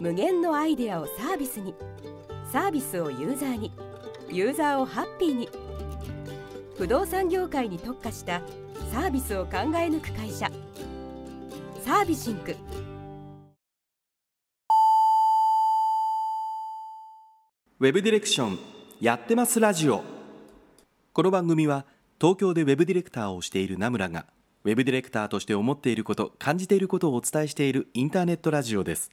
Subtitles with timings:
[0.00, 1.74] 無限のアイデアをサービスに。
[2.52, 3.72] サービスをユーザーに。
[4.28, 5.48] ユーザーをハッピーに。
[6.76, 8.42] 不動産業界に特化した
[8.92, 10.50] サービスを考え抜く会社。
[11.84, 12.56] サービシンク。
[17.78, 18.58] ウェブディレクション
[19.00, 20.02] やってますラジオ。
[21.12, 21.86] この番組は
[22.20, 24.26] 東京でウェブディレクターをしている名村が
[24.64, 29.10] ウェブディレクターとして思っていること感じていることをお伝えしているインターネットラジオです。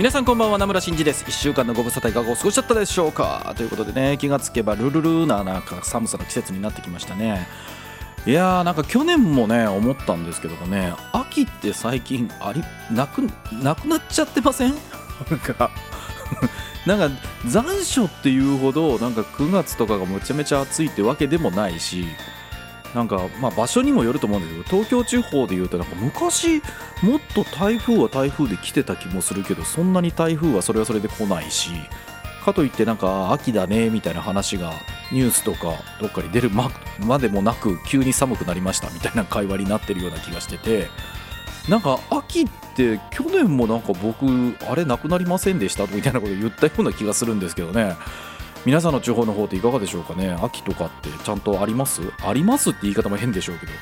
[0.00, 1.26] 皆さんこんばんは名村真司です。
[1.26, 3.52] 1週間のご無沙汰いかがお過ごしだったでしょうか？
[3.54, 7.46] ということでね気がつけばルルルななんか寒さの季節になってきましたね。
[8.26, 13.18] いやーなんか去年もね思ったんですけどもね秋って最近ありなく
[13.52, 14.74] なくなっちゃってません？
[16.86, 17.10] なんか
[17.46, 22.06] 残暑っていうほどなんか9月とかがめちゃめちゃ暑いってわけでもないし
[22.94, 26.60] なんかまあ場所にもよると思うんですけど東京地方でいうとなんか昔
[27.02, 31.70] もっと台風は台風で来てた気もするけどそんなに台風はそれはそれで来ないし
[32.44, 34.72] かといってなんか秋だねみたいな話が
[35.12, 40.88] ニュースとかどっかに出るままでもなく急に寒くなりましたみたいな会話になってるような気がしてて
[41.68, 44.26] なんか秋って去年もなんか僕
[44.68, 47.94] あれなくなりませんでしたみたいなこと言ったような気がするんですけどね。
[48.66, 50.36] 皆さんの地方の方っていかがでしょうかね？
[50.42, 52.02] 秋とかってちゃんとあります？
[52.22, 53.72] ありますって言い方も変でしょうけど。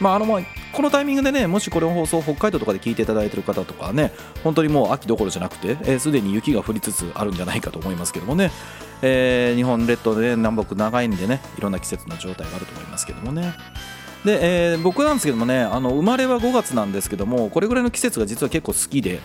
[0.00, 0.40] まああのまあ
[0.72, 4.12] このタイミングでねもしこれの放送北海道とかで聞いていただいてる方とかね
[4.42, 8.50] 本当にもう秋どころじゃなくてすで、えー、に雪が降りつつあるんじゃないかと思いますけどもね、
[9.02, 13.54] えー、日本列島で、南北長いんでねいろんな季節の状態があると思いますけどもね。
[14.24, 19.20] で、えー、僕なんですけどもねあの生まれは5月なんですけどもこれぐらいの季節が実は結構好きで。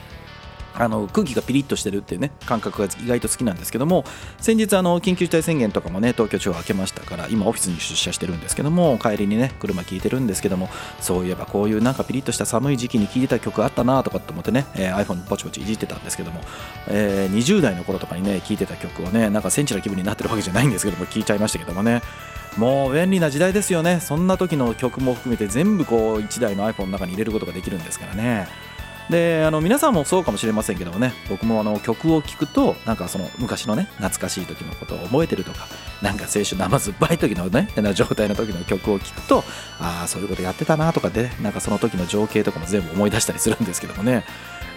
[0.75, 4.05] あの空気がピリッとしてるっていうね感覚が意外と好きなんですけども
[4.39, 16.41] 先日あの緊急事態宣言とかもね東京地方明けましたから今オフィスに出社してるんですけども帰りにね車聴いてるんですけどもそういえばこういうなんかピリッとした寒い時期に聴いてた曲あったなとかって思ってね、えー、iPhone ポチポチいじってたんですけども、
[16.87, 22.01] えー、20代の頃とかにね聴いてた曲をねなんかセンチな気分になってるわけじゃないんですけども聴いちゃいましたけどもね。
[22.57, 23.99] もう便利な時代ですよね。
[23.99, 28.47] そんな時の曲も含めて全部こう1台の iPhone の中に入れることができるんですからね。
[29.09, 35.67] であの皆さんもそうかもしれませんけどもね僕もあの曲を聴くとなんかその昔のね懐かしい時のことを覚えてるとか
[36.01, 39.43] なんか青春生酸っぱい時のねな状態の時の曲を聴くと
[39.79, 44.23] ああそういうことやってたなとかでなんかその時の情景とかも全部思い出したりするんですけどもね。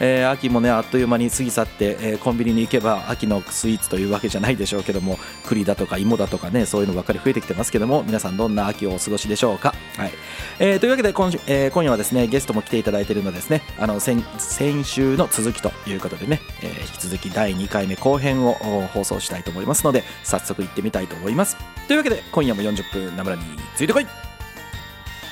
[0.00, 10.12] えー、秋もねあっという間に過ぎ去って、えー、コンビニに行けば秋のスイーツというわけじゃないでしょうけども栗だとか芋だとかねそういうのばっかり増えてきてますけども皆さんどんな秋をお過ごしでしょうか、はい。
[10.58, 18.54] えー、というわけで今,、えー、今夜はですねゲストも来ていただいているのですねあの先先週の続きということでね、えー、引き続き第2回目後編を
[18.92, 21.56] 放送したいと思いますので早速行ってみたいと思います。
[21.86, 23.42] というわけで今夜も40分ナムラに
[23.76, 24.06] ついてこい。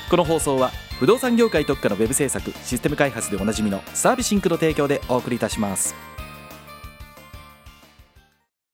[0.09, 5.95] この放送は不動産業界特化のウェブ制作システム開発でおなじみのサービシンクの提供でお送りいたします。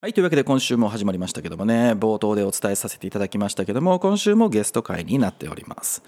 [0.02, 6.04] はいというわけで今週も始まりましたけどもね冒頭でお伝えさせていただきましたけども今週もゲスト会になっております。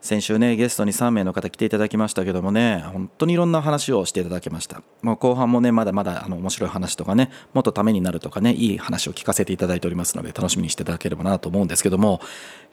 [0.00, 4.82] 先週ねゲストに3名の方来ていただきましたけどもね本当にいろんな話をしていただきました。
[5.02, 12.20] もう後半もねまだまだあの面白い話とかねもっとためになるとかねいい話を聞かせていただいておりますので楽しみにしていただければなと思うんですけども。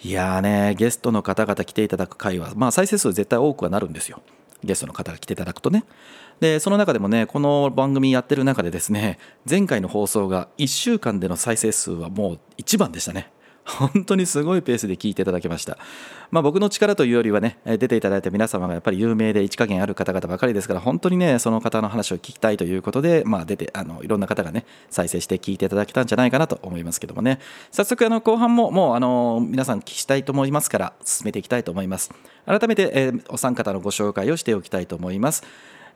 [0.04, 4.22] いやーねゲストの方々来ていただく回はまあ再生数絶対多くはなるんですよ。
[4.64, 5.84] ゲストの方が来ていただくとね。
[6.40, 9.18] でその中でもねこの番組やってる中でですね
[9.50, 13.32] 前回の放送が1週間での再生数はもう一番でしたね。
[13.66, 15.78] 本当にすごいペースで聞いていただけました。
[16.32, 27.40] まあ、僕の力というよりはね、出ていただいた皆様がやっぱり有名で一加減ある方々ばかりですから、本当にね、その方の話を聞きたいということで、まあ、出て、あの、いろんな方がね、再生して聞いていただけたんじゃないかなと思いますけどもね、
[27.72, 32.12] 早速、あの、後半ももう、あの、皆さん聞きたいと思いますから、進めていきたいと思います。
[32.46, 35.44] 改めて、えー、お三方のご紹介をしておきたいと思います。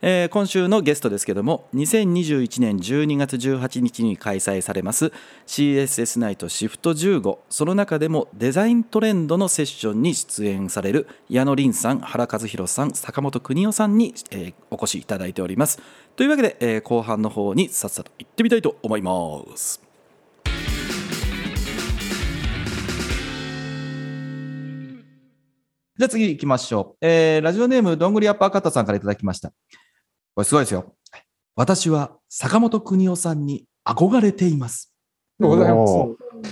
[0.00, 5.12] えー、今週のゲストですけども2021年12月18日に開催されます
[5.46, 15.80] CSS ナイトシフト15その中でもデザイントレンドのセッションに出演される矢野凛さん原和弘さん坂本邦夫さんに、えー、お越しいただいております
[16.16, 19.88] というわけで、えー、後半の方にさっさと行ってみたいと思います
[25.98, 27.04] じゃあ次行きましょう。
[27.04, 29.52] えー、ラジオネームどんぐりアッパーカットさんからいただきました。
[30.38, 30.94] これすごいですよ。
[31.56, 34.94] 私は坂本邦夫さんに憧れています。
[35.40, 35.94] ございます。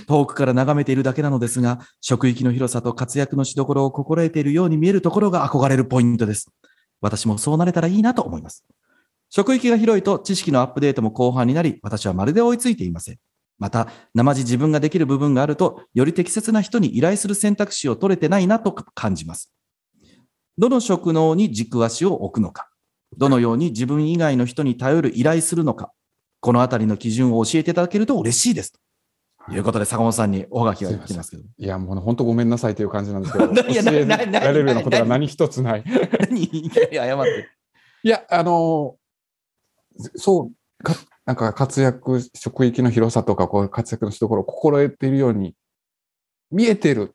[0.07, 6.51] 遠くから眺めているだけなのですが、職域の広さと活躍のしどころを心得ているように見えるところが憧れるポイントです。
[6.99, 8.65] 私もそうなれたらいいなと思います。
[9.29, 13.17] 職域が広いと知識のアップデートも後半になり、私はまるで追いついていません。
[13.57, 19.49] また、生地自分ができる部分があると、より適切な人に依頼する選択肢を取れてないなと感じます。
[20.57, 22.67] どの職能に軸足を置くのか、
[23.15, 25.91] どのように自分以外の人に頼る依頼するのか、
[26.39, 28.73] このあたりの基準を教えていただけると嬉しいです。
[28.73, 28.79] と
[29.53, 31.43] いうことで、坂本さんにおはがきが来てますけど。
[31.57, 34.17] いや、もう本当ごめんなさいという感じなんですけど、 いや教えら
[34.51, 35.83] れるようなことが何一つない。
[36.19, 37.49] 何いきなり謝って。
[38.03, 38.97] いや、あの
[40.15, 40.95] そう、か
[41.25, 45.55] なんか活躍、職域の広さとか、こう活躍のしどころを心得ているように
[46.51, 47.13] 見えてる。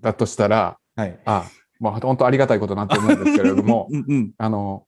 [0.00, 1.20] だとしたら、はい。
[1.24, 1.50] あ
[1.82, 4.32] まあ本当ありがたいことなんて思うんですけれども、 うんうん。
[4.38, 4.86] あの、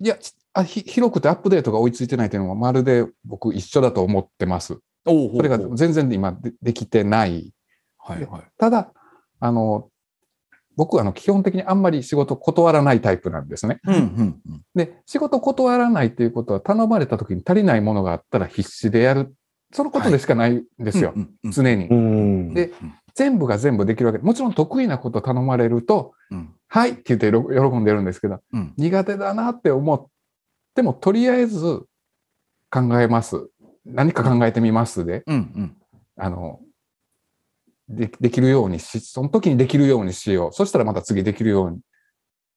[0.00, 4.78] いや、ちあひ広くてアップデートが追いついてないというのはまるで僕一緒だと思ってます。
[5.06, 7.52] おおそれが全然今でできてない。
[7.98, 8.42] はいはい。
[8.58, 8.92] ただ、
[9.40, 9.88] あの、
[10.76, 13.80] 僕はあの基本的にあんまり仕事断らないタイプなんですね。
[13.86, 14.62] うんうんうん。
[14.74, 19.34] で、仕事断らないっていうことは頼まれた時に足りないものがあったら必死でやる。
[19.72, 21.12] そのことでしかないんですよ。
[21.14, 21.88] うんうんうん常に。
[21.88, 22.54] うん。
[22.54, 22.72] で、
[23.14, 30.06] 全部が全部できるわけでもちろん得意なこと頼まれると、うんはいって言ってろ喜んでるんですけど、うん苦手だなって思っ
[30.74, 31.84] ても、とりあえず
[32.68, 33.48] 考えます。
[33.84, 35.76] 何か考えてみますで、うんうん。
[36.16, 36.58] あの、
[37.88, 40.52] でできるようにし、その時にできるようにしよう。
[40.52, 41.78] そしたらまた次できるように、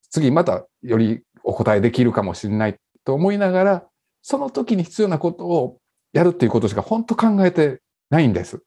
[0.09, 3.85] 次またよりお答えできるかもしれないと思いながら、
[4.23, 5.77] その時に必要なことを
[6.13, 8.63] やるっていうことしか本当考えてないんです。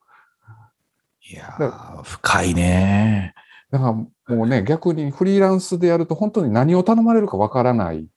[1.31, 3.35] いやー、深いね。
[3.71, 8.09] だからもうね、逆にフリーランスでやると本当に何を頼まれるかわからないん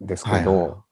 [0.00, 0.82] ですけど。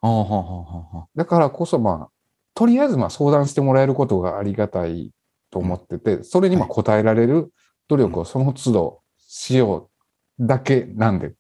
[1.17, 2.11] だからこそまあ、
[2.55, 5.11] とりあえずまあ相談してもらえることがありがたい
[5.51, 7.53] と思ってて、それにまあ応えられる
[7.89, 9.91] 努力をその都度しよ
[10.39, 11.35] うだけなんで、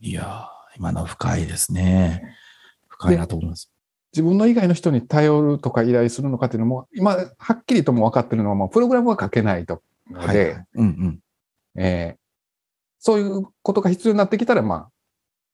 [0.00, 2.34] いやー、今の深いですね。
[2.88, 3.71] 深いなと思います。
[4.12, 9.82] 自分の以外の人に頼るとか依頼するのかっていうのも、今、はっきりとも分かってるのは、まあ、プログラムは書けないと。
[10.10, 10.66] ので、はいはい。
[10.74, 11.82] うんうん。
[11.82, 12.22] えー
[13.04, 14.90] そういうことが必要になってきたら、まあ、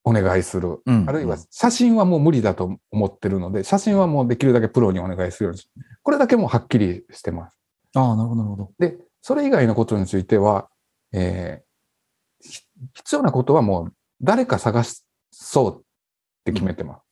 [0.04, 0.82] お願いする。
[0.84, 5.60] うんあるいは、写真はもう無理だと思ってるので、写真はもうできるだけプロにお願いするように。
[6.02, 7.58] これだけもうはっきりしてます。
[7.94, 8.72] ああ、なるほど、なるほど。
[8.78, 10.68] で、それ以外のことについては、
[11.12, 11.68] えー
[12.46, 12.62] ひ
[12.94, 15.02] 必要なことはもう誰か探し
[15.32, 15.82] そうっ
[16.44, 17.07] て決めてます。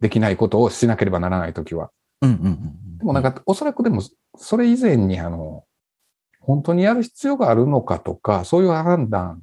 [0.00, 1.90] できないことをしなければならないときは。
[2.22, 2.98] うんうんうん。
[2.98, 4.02] でもなんか、おそらくでも、
[4.36, 5.64] それ以前に、あの、
[6.40, 9.42] 本当にやる必要があるのかとか、そういう判断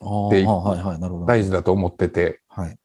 [0.00, 1.26] ああ、ではいはい、なるほど。
[1.26, 2.76] 大事だと思ってて、はい。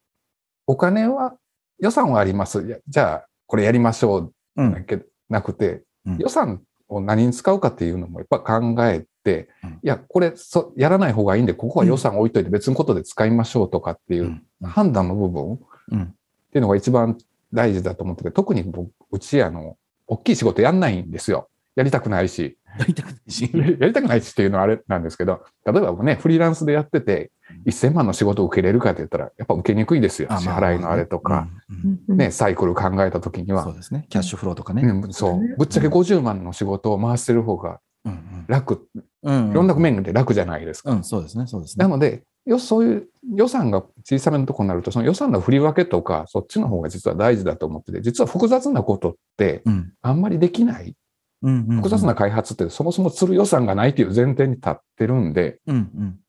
[0.68, 1.36] お金は、
[1.80, 2.82] 予算はあります。
[2.88, 5.00] じゃあ、これやりましょううんだけ
[5.30, 15.60] なくて、うん予算を何に使うかっていうのもやっぱ考えて、うんいや、これそ、やらない方がいいんで、ここは予算置いといて別のことで使いましょうとかっていううん判断の部分っ
[15.92, 16.16] うん。
[16.52, 17.18] ていうのが一番
[17.54, 21.50] 大事だと思ってて、特に僕うち、あの、大きい仕事やんないんですよ。
[21.76, 22.58] やりたくないし。
[22.78, 23.50] やりたくないし。
[23.80, 27.32] やりたくないしっていうのはあれなんですけど、例えばね、フリーランスでやってて、
[27.66, 30.30] 1000万の仕事を受けれるかって言ったら、やっぱ受けにくいですよ。
[30.38, 31.48] 支払いのあれとか、。
[31.70, 33.74] うんうんね、サイクル考えたときにはそう。
[33.76, 34.06] ですね。
[34.10, 34.82] キャッシュフローとかね。
[34.84, 35.40] うん、そう。
[35.58, 38.88] ぶっちゃけ50万の仕事を回してる方がうん楽、
[39.24, 39.52] うん。
[39.52, 40.92] いろんな面で楽じゃないですか。
[40.92, 41.84] うん、そうですね、そうですね。
[41.84, 49.94] なので、よそういう予算が小さめのところになると、その予算の振り分けとか、そっちの方が実は大事だと思ってて、実は複雑なことってうん。
[50.02, 50.96] あんまりできない。
[51.42, 51.76] うんうん。
[51.78, 56.20] 複雑な開発ってそもそもする予算がないという前提に立ってるんで、うんうん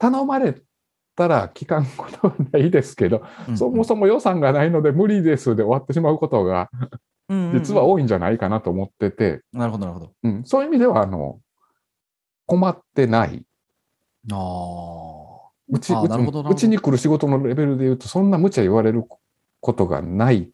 [0.00, 0.54] 頼まれ
[1.16, 3.58] たら聞かんことはないですけど、うん。
[3.58, 6.70] そもそも予算がないので無理ですで終わってしまうことが
[7.28, 10.12] も実は多いんじゃないかなと思ってて、なるほど、なるほど。
[10.22, 11.40] うん、そういう意味では、あの、
[12.46, 13.44] 困ってない。
[14.32, 15.17] ああ。
[15.70, 19.04] うち、うちに来る仕事のレベルで言うと、そんな無茶言われる
[19.60, 20.50] ことがない。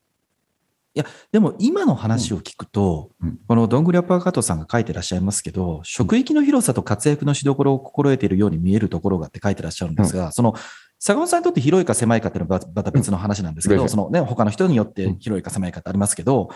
[1.33, 3.39] でも今の話を聞くと、うん。
[3.49, 10.55] このどんぐりアッパーカットさんが書いてらっしゃいますけど、職域の広さと活躍のしどころを心得ているように見えるところがって書いてらっしゃるんですが、その
[11.01, 13.89] 坂本さんにとって広いか狭いかっていうのはまた別の話なんですけど、うん。
[13.89, 16.51] そのね、他の人によって広いか狭いかってありますけど、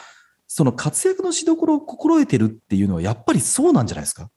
[0.47, 4.31] その活躍のしどころを心得てるっていうのはやっぱりそうなんじゃないですか？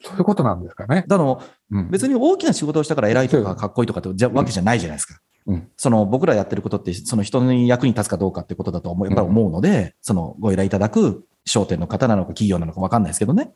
[0.00, 1.04] そういうことなんですかね。
[1.06, 1.38] だから
[1.70, 5.14] うん、別に大きな仕事をしたから偉いとかかっこいいとかってじゃわけじゃないじゃないですか。
[5.46, 13.54] うんその僕らやってることって、その人に役に立つかどうかってことだと思うやっぱり思うので、そのご依頼いただく商店の方なのか企業なのか分かんないですけどね。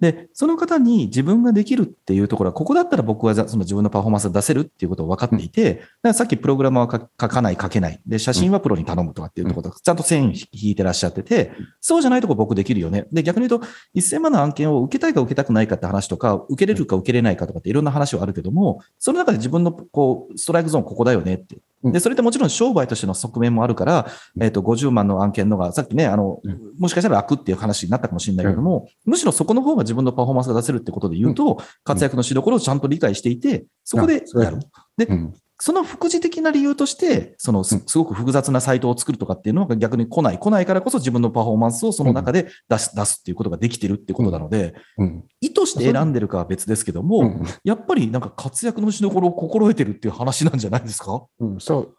[0.00, 8.00] で、その方に自分ができるっていうところは、ここだったら僕はその自分のパフォーマンスを出せるっていうことを分かっていて、だからさっきプログラマーは書かない、書けない。
[8.06, 13.06] で、写真はプロに頼むとかっていうところとちゃんと線引いてらっしゃってて、そうじゃないとこ僕できるよね。
[13.12, 21.58] で、逆に言うと、1000万の案件を受けたいか受けたくないかって話とか、受けれるか受けれないかとかっていろんな話はあるけども、その中で自分のこう、ストライクゾーンここだよねって。
[21.84, 24.06] で、それってもちろん商売としての側面もあるから、
[24.40, 26.40] えっ、と、50万の案件のが、さっきね、あの、
[26.78, 34.58] もしかしたら楽っていう話になったかもしれないけども、むしろそこの方が自分のパフォーマンスが出せるってことで言うと、活躍のしどころをちゃんと理解していて、そこでやる。
[34.96, 35.34] で、うん。
[35.60, 45.24] その副次的な理由として、そのすすごく複雑なサイトを作るとかっていうのが逆に来ない、来ないからこそ自分のパフォーマンスをその中で出す、出すっていうことができてるっていうことなので、うん。
[45.40, 47.44] 意図して選んでるかは別ですけども、うん。
[47.62, 51.24] やっぱりなんか活躍のしどころを心得てるっていう話なんじゃないですか？
[51.38, 51.60] うん。
[51.60, 51.94] そう、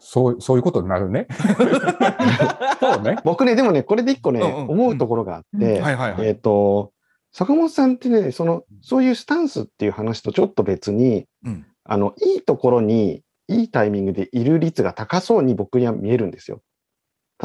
[0.00, 1.26] そう、そういうことになるね。
[2.80, 3.18] そうね。
[3.24, 6.28] 僕ね、でもね、これで一個ね、うんうん思うところがあって、はいはいはい。
[6.28, 6.92] えっ、と、
[7.36, 16.62] 坂本さんってね、その、そういうスタンスっていう話とちょっと別に、うんあの、いいところに、いいタイミングでいる率が高そうに僕には見えるんですよ。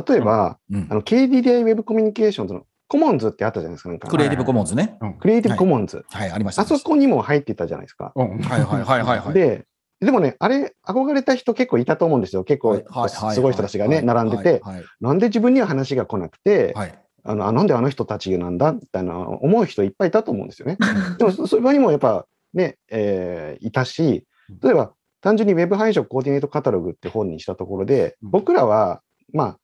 [0.08, 3.90] 例えば、うんあの、KDDI ウェブコミュニケーションズのコモンズってあったじゃないですか。
[3.90, 4.98] なんかクリエイティブコモンズね。
[5.20, 6.06] クリエイティブコモンズ。
[6.10, 6.62] はい、ありました。
[6.62, 8.14] あそこにも入ってたじゃないですか。
[8.16, 8.40] うん。
[8.40, 9.34] はいはいはいはいはい。
[9.34, 9.66] で、
[10.00, 12.46] でもね、あれ、憧れた人結構いたと思うんですよ。
[12.46, 16.98] 結構、はいはいはいすごい人たちがね、並んでて、はいなんで自分には話が来なくて、はい。
[17.24, 20.78] あの、あなんであの人たちなんだみたいな思う人いっぱいいたと思うんですよね。
[21.18, 24.26] でも、そ そういう場にもやっぱね、えーいたし、
[24.62, 29.02] 例えば、単純に Web 配色コーディネートカタログって本にしたところで、うん僕らは、
[29.34, 29.58] まあ、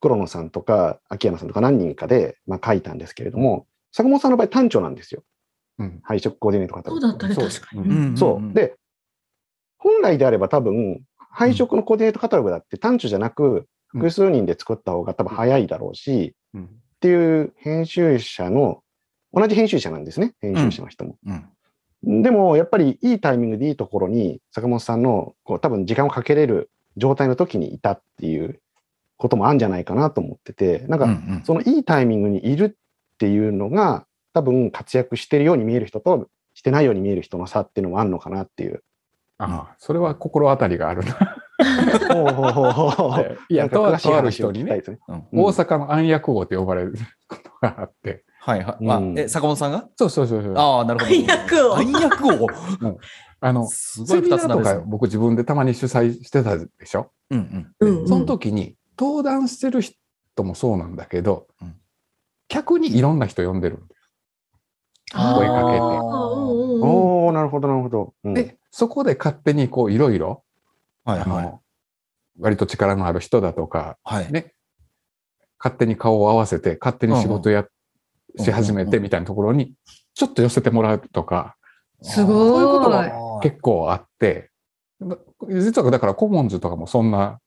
[0.00, 5.22] 黒野さんとか秋山さんとか何人かで、まあ、書いたんですけれども、坂本さんの場合単調なんですよ。
[5.78, 7.00] うん配色コーディネートカタログ。
[7.00, 7.82] そうだったね、そう確かに。
[7.82, 8.76] うんうんそう。、で、
[9.78, 16.68] 本来であれば多分、配色のコーディネートカタログだって単調じゃなく、うん複数人で作った方が多分早いだろうし、うん
[17.04, 18.82] っていう編集者の、
[19.30, 21.18] 同じ編集者なんですね、編集者の人も。
[22.02, 22.22] うん。
[22.22, 28.58] でも、やっぱりいいタイミングでいいところに、坂本さんの、こう、多分時間をかけれる状態の時にいたっていう
[29.18, 38.82] こともあるんじゃないかなと思ってて、なんか、うんうんそのいいタイミングにいるっていうのが、多分活躍してるように見える人と、してないように見える人の差っていうのもあるのかなっていう。
[39.36, 41.36] ああ、それは心当たりがあるな。
[42.12, 44.82] ほうほうほうほういや、とある人にね、
[45.32, 46.94] 大阪の暗躍王と呼ばれる
[47.28, 48.24] ことがあって。
[48.40, 48.88] はいはい。
[48.90, 49.88] あうんえ、坂本さんが？
[49.96, 50.54] そうそうそうそう。
[50.56, 51.16] ああ、なるほど。
[51.16, 52.98] 暗躍王暗躍王。
[53.40, 54.80] あの、すごいセミナーと二つなですね。
[54.80, 57.10] か僕自分でたまに主催してたでしょ？
[57.30, 57.88] うんうん。
[57.88, 59.96] うんうんその時に登壇してる人
[60.44, 61.74] もそうなんだけど、うん
[62.46, 63.82] 客にいろんな人呼んでる
[65.12, 68.14] 声かけてうんうんうんおー、なるほど、なるほど。
[68.22, 70.43] うんで、そこで勝手にこういろいろ、あ
[71.04, 71.28] はいはい。
[71.44, 71.60] の、
[72.40, 74.32] 割と力のある人だとか、はい。
[74.32, 74.54] ね、
[75.58, 77.68] 勝手に顔を合わせて、勝手に仕事や、うん
[78.36, 79.74] し始めてみたいなところに、
[80.14, 81.56] ちょっと寄せてもらうとか、
[82.02, 84.50] すごいそういうことがが結構あって、
[84.98, 85.16] ま
[85.48, 87.38] 実はだからコモンズとかもそんな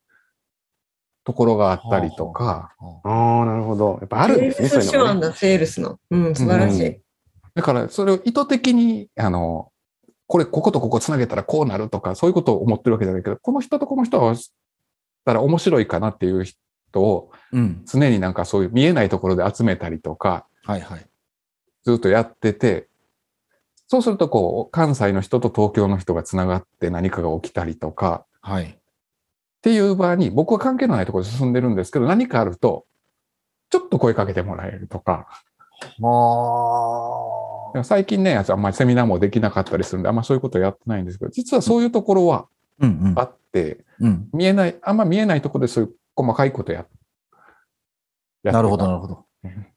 [1.25, 2.73] ところがあったりとか、
[3.03, 3.97] ああ、なるほど。
[3.99, 4.97] やっぱあるんですね、セールス手。
[4.97, 5.99] 腕だ、セールスの。
[6.09, 7.01] うん、素晴らしい。
[7.53, 9.71] だからそれを意図的に、あの、
[10.27, 14.35] これ、こことここつなげたらこうなるとか、そういうことを思ってるわけじゃないけど、この人とこの人は
[15.25, 17.83] たら面白いかなっていう人をうん。
[17.85, 21.05] 常になんかそういう見えないところで集めたりとか、はいはい。
[21.83, 22.87] ずっとやってて、
[23.87, 28.65] そうするとこう、関西の人と東京の人がつながって何かが起きたりとか、はい。
[28.65, 28.75] っ
[29.61, 32.85] ていう場合に、僕は関係のないところで進んでるんですけど、何かあると、
[33.69, 36.07] ちょっと声かけてもらえるとか、あ
[37.83, 42.47] 最近ね、あんまりセミナーもできなかったりするんで、あんまそういうことやってないんですけど、実はそういうところは
[42.79, 44.29] うんうんあって、うん。
[44.33, 46.91] 見えない、あんま見えないところでそういう細かいことややって
[48.43, 49.67] たなるほど、なるほどうん。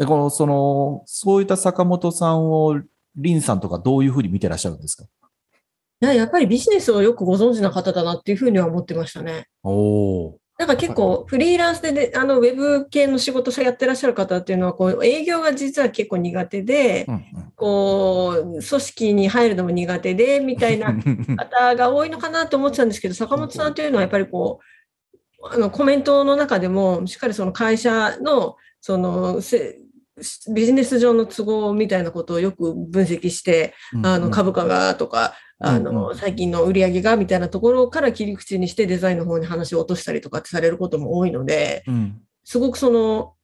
[0.00, 2.80] え、この、その、そういった坂本さんを、
[3.16, 5.04] 林さんとかどういうふうに見てらっしゃるんですか？
[6.00, 9.46] いや、やっぱりビジネスをよくご存知な方だなっていうふうには思ってましたね。
[9.62, 9.70] お
[10.30, 10.38] お。
[10.56, 17.24] なんか結構フリーランスで、ね、あのウェブ系の仕事さやってらっしゃる方っていうのはこう営業が実は結構苦手で、うん
[17.56, 21.36] こう組織に入るのも苦手でみたいなうん。
[21.36, 24.58] 方が多いのかなと思ってたんですけど坂本さんというのはやっぱりこ
[25.40, 29.78] うあのコメントの中でもしっかりその会社のそのせ
[30.52, 42.20] ビジネス上の都合みたいなことをよく分析して、あの株価がとか、あうんの最近の売り上げがみたいなところから切り口にしてデザインの方に話を落としたりとかってされることも多いので、うん。
[42.44, 43.34] すごくその、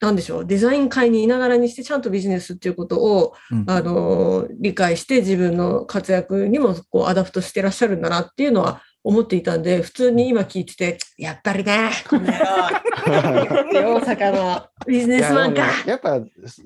[0.00, 12.32] なんでしょう、デザイン界にいながらにしてちゃんとビジネスっていうことを、うんあの、理解して自分の活躍にもこう adapt してらっしゃるんだなっていうのは思っていたんで、普通に今聞いてて、やっぱりね、この野
[13.82, 15.66] 郎大阪のビジネスマンか。
[15.66, 16.20] ねやっぱ、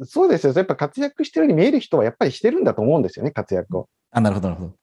[0.04, 0.52] そうですよ。
[0.54, 3.88] やっぱ活躍してるように見える人はやっぱりしてるんだと思うんですよね、活躍を。
[4.10, 4.74] あ、なるほど、なるほど。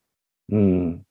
[0.52, 1.02] うん。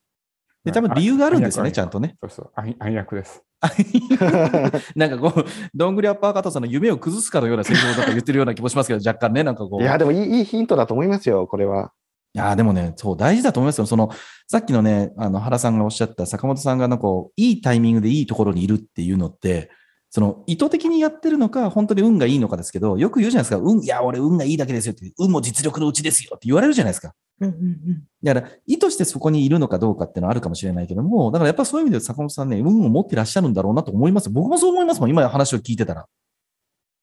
[0.64, 2.16] で、多分理由があるんですよね、ちゃんとね。
[2.21, 3.42] そうそう、暗暗躍です。
[4.95, 9.83] なんかこう、どんぐりアッパーカットさんの夢を崩すかのようなセリフをなんか言ってるような気もしますけど、若干ね、なんかこう。
[9.83, 11.92] いや、でもいいいいヒントだと思いますよ、これは。
[12.35, 13.87] いやーでもね、そう、大事だと思いますよ。
[13.87, 14.11] その、
[14.47, 19.70] さっきのね、あの、原さんがおっしゃった坂本さんが、なんかいいタイミングでいいところにいるっていうのって、
[20.11, 27.14] その、意図的にやってるのか、本当に運がいいのかですけど、よく言うじゃないですか、運、いや、俺運がいいだけですよって、運も実力のうちですよって言われるじゃないですか。
[27.40, 34.28] うんうんうんだから、意図してそこにいるのかどうかっていうのはあるかもしれないけども、だからやっぱそういう意味で坂本さんね、運を持ってらっしゃるんだろうなと思います。
[34.28, 36.06] 僕もそう思いますもん、今話を聞いてたら。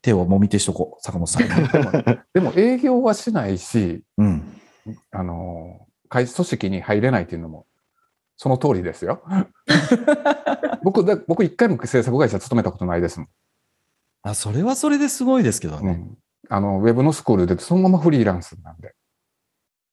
[0.00, 1.42] 手をもみ手しとこう、坂本さん。
[2.32, 4.60] でも営業はしないし、うん。
[5.10, 7.66] あの、会組織に入れないっていうのも、
[8.36, 9.22] その通りですよ。
[10.82, 13.28] 僕だ、僕一回も制作会社勤めたことないですもん。
[14.22, 15.90] あ、それはそれですごいですけどね。
[15.90, 16.18] うん。
[16.48, 18.94] あの、ウェブのスクールでそのままフリーランスなんで。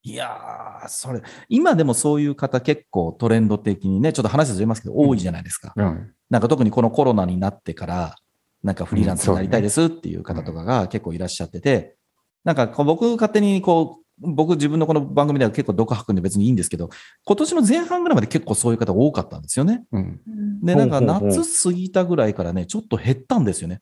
[0.05, 5.73] いやー、それ、今でもそういう方結構トレンド的にね、ちょっと話ずれますけど、多いじゃないですか。
[5.77, 6.11] うん。
[6.29, 8.15] なんか特にこのコロナになってから、
[8.63, 11.95] なんかフリーランスになりたいですっていう方とかが結構いらっしゃってて、
[12.43, 16.89] なんかこう僕勝手にこう、僕自分のこの番組では結構毒吐くんで別にいいんですけど、
[17.23, 19.85] 今年の前半ぐらいまで結構そういう方多かったんですよね。
[19.93, 20.19] うん。
[20.61, 23.79] で、なんか夏過ぎたぐらいからね、ちょっと減ったんですよね。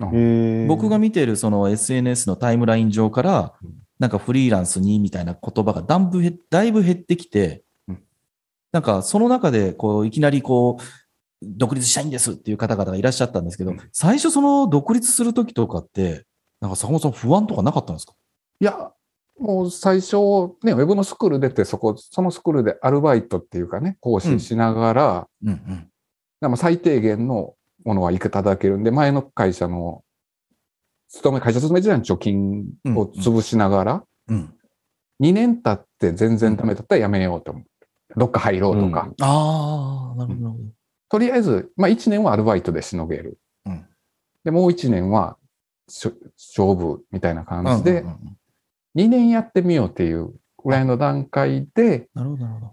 [0.00, 8.02] うん僕が見ているその SNS のタイムライン上からうん、なんかフリーランスにみたいな言葉がだんぶへだいぶ減ってきてうん、
[8.72, 10.82] なんかその中でこういきなりこう、
[11.42, 16.24] 独立したいんですっていう方々がいらっしゃったんですけどうん、最初その独立するときとかって、
[16.60, 18.14] なんか坂本さん不安とかなかったんですか？
[18.60, 18.92] いや、
[19.38, 20.16] もう最初、
[20.64, 25.88] ね、ウェブのスクール出て、そこ、そのスクールでアルバイトっていうかね、講師しながら、うん。
[26.42, 26.56] うん。
[26.56, 30.02] 最低限のものはいただけるんで、前の会社の、
[31.08, 34.54] 勤め、会社勤め時代の貯金を潰しながら、うん。
[35.20, 37.68] 2年経って全然ダメだったらやめようと思って。
[38.16, 39.02] どっか入ろうとか。
[39.02, 40.56] うんああ、なるほど。
[41.08, 43.38] とりあえず、まあ1年はアルバイトでしのげる。
[43.66, 43.86] うん
[44.44, 45.36] で、もう1年は
[45.86, 46.14] 勝
[46.76, 48.38] 負みたいな感じでうんうん、うん
[48.96, 50.34] 2年やってみようっていう
[50.64, 52.72] ぐらいの段階で、なるほど、なるほど。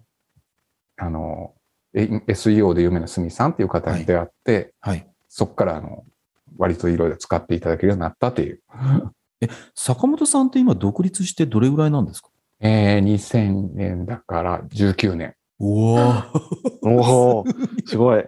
[0.98, 1.54] あの、
[1.94, 5.08] え SEO で有名なすみさんっていう方に出会って、はい。
[5.30, 6.04] そこからあの、
[6.58, 8.62] 割といろいろ使っていただけるようになったっていう。
[9.76, 12.30] 坂本さんって今独立してどれぐらいなんですか？
[12.62, 15.36] えー、2000年だから19年。
[15.60, 15.96] お
[16.84, 16.90] お。
[16.90, 17.46] おお、
[17.86, 18.26] すごい。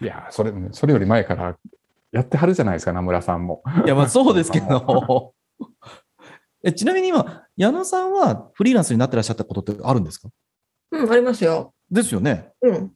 [0.00, 1.56] いや、それ、それより前から
[2.10, 3.62] やってはるじゃないですか、名村さんも。
[3.84, 5.34] いや、まあそうですけど。
[6.64, 10.28] えちなみに今、矢野さんはフリーランスになってらっしゃったことってあるんですか？
[10.92, 11.74] うん、ありますよ。
[11.90, 12.52] ですよね。
[12.62, 12.92] うん。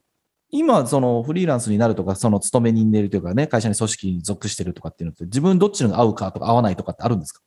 [0.50, 7.42] 今、そのフリーランスになるとか、その勤め人でいるというかね、会社に組織に属してるとかっていうのって、自分どっちのが合うかとか合わないとかってあるんですか？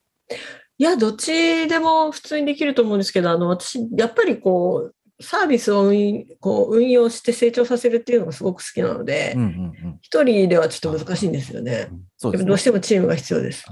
[0.78, 9.50] いや、どっちでも普通にできると思うんですけど、あの、私、やっぱりこう、サービスを運こう運用して成長させるっていうのがすごく好きなのでうん、うんう
[9.88, 9.98] ん。
[10.00, 11.90] 一、人ではちょっと難しいんですよね。
[12.16, 12.58] そうですねどう。
[12.58, 13.64] してもチームが必要です。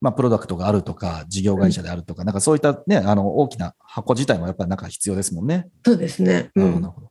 [0.00, 5.68] まあ、プロダクトがあるとか、事業会社であるとか、なんかそういったね、あの、大きな箱自体もやっぱりなんか必要ですもんね。
[5.84, 6.50] そうですね。
[6.54, 7.10] うんなるほど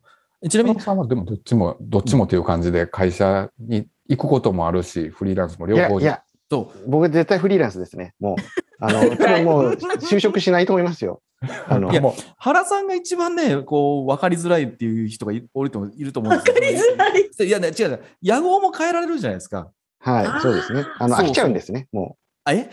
[0.50, 8.14] ちなみにさんはでもどっちも、どっちもという感じで会社に行くこともあるし、フリーランスも両方いやいや、そう、僕絶対フリーランスですね。
[8.20, 8.36] もう、
[8.80, 9.02] あの、
[9.44, 11.22] もう就職しないと思いますよ。
[11.68, 17.48] あの、いやも原さんが一番ね、こう、分かりづらいっていう人がいおるといると思うんですわかりづらい。
[17.48, 18.00] いやね、違う違う。
[18.24, 19.72] 野号も変えられるじゃないですか。
[20.06, 20.86] う、はい、そうですね。
[21.00, 21.88] あの、飽きちゃうんですね。
[21.92, 22.70] もあえ？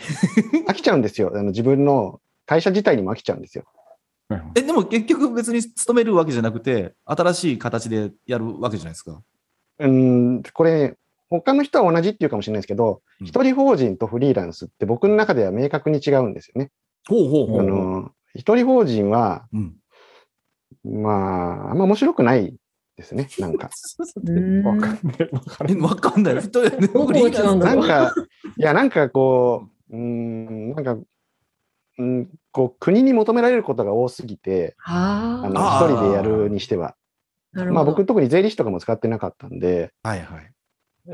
[0.65, 1.31] う、 飽きちゃうんですよ。
[1.33, 3.65] あの自分の会社自体にも飽きちゃうんですよ。
[4.29, 9.21] うんえ、でも結局別に勤めるわけじゃなくて、新しい形でやるわけじゃないですか？
[9.79, 10.97] うーん、これ、
[11.29, 16.71] 他の人は同じっていうかもしれないですけど、うん一人法人とフリーランスって僕の中では明確に違うんですよね。
[17.07, 17.59] ほうほうほう。
[17.61, 19.75] あの、一人法人は、うん。
[20.83, 22.55] まあ、あんま面白くない
[22.97, 23.29] ですね。
[23.39, 23.69] なんか。
[24.25, 25.29] うんわかんない。
[25.31, 26.35] わかんないえ、わかんない。
[26.37, 27.59] 一人でどこが違うんだろう。
[27.59, 28.13] なんか、
[28.57, 30.97] いや、なんかこう、うーん、なんか、
[31.97, 36.95] うん、こう、国に求められることが多すぎて、ああの、一人でやるにしては。
[37.53, 37.75] あ、なるほど。
[37.75, 40.51] まあ僕、特に税理士とかも使ってなかったんで、はいはい。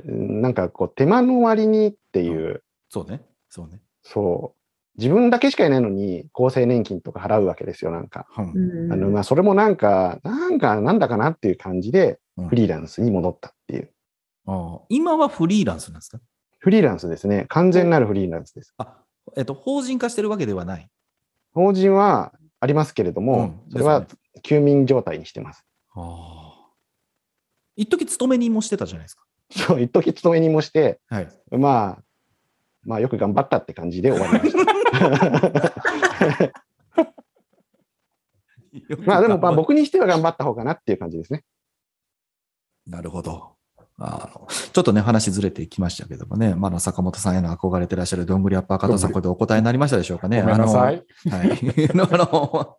[0.05, 3.25] うんなんかこう、手間の割にっていう、そうね。
[3.49, 3.81] そうね。
[4.03, 8.27] そう、自分だけしかいないのに、厚生年金とか払うわけですよ、なんか。
[8.37, 13.91] うんうんあの、まあ、それもなんか、なんか、なんだかなっていう感じで、うんフリーランスに戻ったっていう。
[14.45, 16.19] あー今はフリーランスなんですか？
[16.59, 17.45] フリーランスですね。
[17.49, 18.73] 完全なるフリーランスです。
[18.77, 18.97] あ、
[19.35, 20.87] えっと、法人化してるわけではない。
[21.53, 24.07] 法人はありますけれども、うんそれはで
[24.43, 25.65] 休眠状態にしてます。
[25.95, 26.51] ああ。
[27.75, 29.23] 一時勤め人もしてたじゃないですか。
[29.51, 31.27] そう、一時勤め人もして、はい。
[31.51, 32.03] まあ、
[32.83, 34.71] まあよく頑張ったって感じで終わりました。
[39.05, 41.43] まあでもまあ僕にしては頑張った方かなっていう感じですね。
[42.87, 43.55] なるほど。
[44.03, 50.41] あのちょっとね、話ずれてきましたけどもね、まあ、坂本さんへの憧れてらっしゃるどんぐりアッパー加藤さん、これでお答えになりましたでしょうかね。
[50.41, 51.03] ごめんなさい。
[51.27, 51.37] あの。
[51.37, 51.49] はい。
[51.91, 52.77] あの、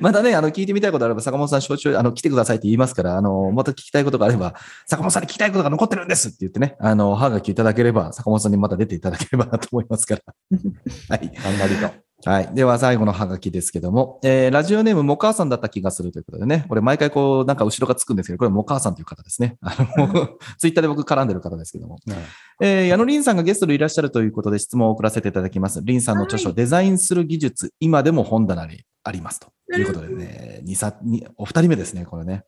[0.00, 4.54] またね、あの、聞いてみたいことあれば、坂本さん、承知、あの、来てくださいって言いますから、あの、また聞きたいことがあれば、
[4.86, 10.22] 坂本さんに聞きたいことが残ってるんですって言ってね、あの、はがきいただければ、坂本さんにまた出ていただければなと思いますから。
[11.08, 11.30] はい。
[11.42, 12.09] 頑張りと。
[12.24, 12.54] はい。
[12.54, 19.56] では、最後のハガキですけども、えーラジオネーム、もかあさんだった気がするということでね、これ毎回こう、なんか後ろがつくんですけど、これもかあさんという方ですね。
[19.62, 20.28] あの、
[20.58, 21.98] ツイッターで僕絡んでる方ですけども。
[22.60, 25.80] えー矢野凛さんがゲストでいらっしゃるということで質問を送らせていただきます。
[25.82, 30.62] 凛さんの著書、デザインする技術、今でも本棚にありますということでね、
[31.36, 32.44] お二人目ですね、これね。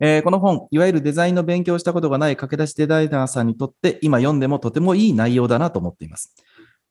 [0.00, 6.34] えーこの本、いわゆるデザインの勉強をしたことがない駆け出しデザイナーさんにとって、今読んでもとてもいい内容だなと思っています。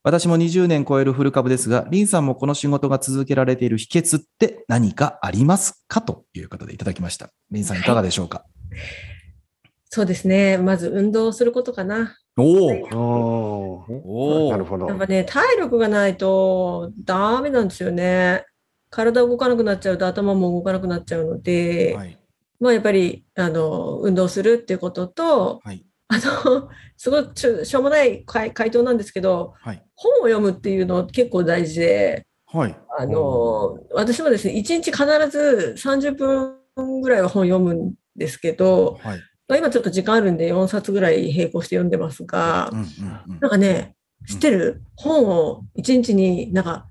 [0.08, 7.30] 私も20年超えるフル株ですが、リンさんもこの仕事が続けられている秘訣って何かありますかということでいただきました。
[7.52, 8.46] リンさんいかがでしょうか、
[9.90, 10.60] そうですね。
[10.60, 12.16] まず運動することかな。
[12.38, 14.98] おおおおなるほどやっ。
[14.98, 18.46] ぱね、体力がないとダメなんですよね。
[18.90, 22.18] 体動かなくなっちゃうと頭も動かなくなっちゃうので、はい。
[22.62, 25.86] まあやっぱり、あの、運動するっていうことと、はい。
[26.10, 29.84] あの、すごいちょしょうもない回回答なんですけど、はい。
[29.96, 32.76] 本を読むっていうの結構大事で、はい。
[32.98, 34.96] あの、私もですね、1日必
[35.30, 39.20] ず30分ぐらいは本読むんですけど、はい。
[39.50, 42.86] まあ、今ちょっと時間あるんで4冊ぐらい並行して読んでますがうん、うん
[43.34, 43.96] うんなんかね、
[44.28, 44.82] 知ってる？
[44.96, 46.90] 本を1日になんか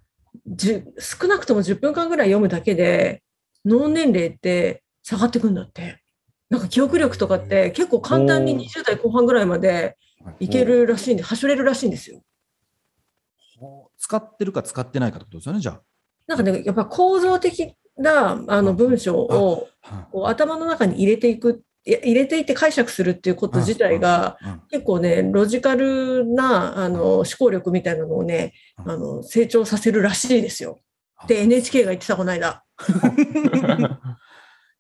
[0.49, 3.23] 10少なくとも10分間ぐらい読むだけで
[3.65, 6.01] 脳年齢って下がってくんだって。
[6.49, 8.61] なんか記憶力とかって結構簡単におー。
[8.65, 9.97] 20代後半ぐらいまで
[10.41, 10.49] い。
[10.49, 12.23] けるらしいんで、はしょれるらしいんですよ。
[13.99, 15.81] 使ってるか使ってないかってことですよね、じゃ
[16.27, 20.09] なんかね、やっぱ構造的なあの文章をあ。
[20.13, 28.53] こう頭の中に入れていく、入れていって解釈するっていうこと自体が、うん、結構ね、ロジカルなあの思考力みたいなのをね、
[28.85, 28.91] うん。
[28.91, 30.81] あの成長させるらしいですよ。
[31.29, 32.65] で、NHK が言ってたこの間。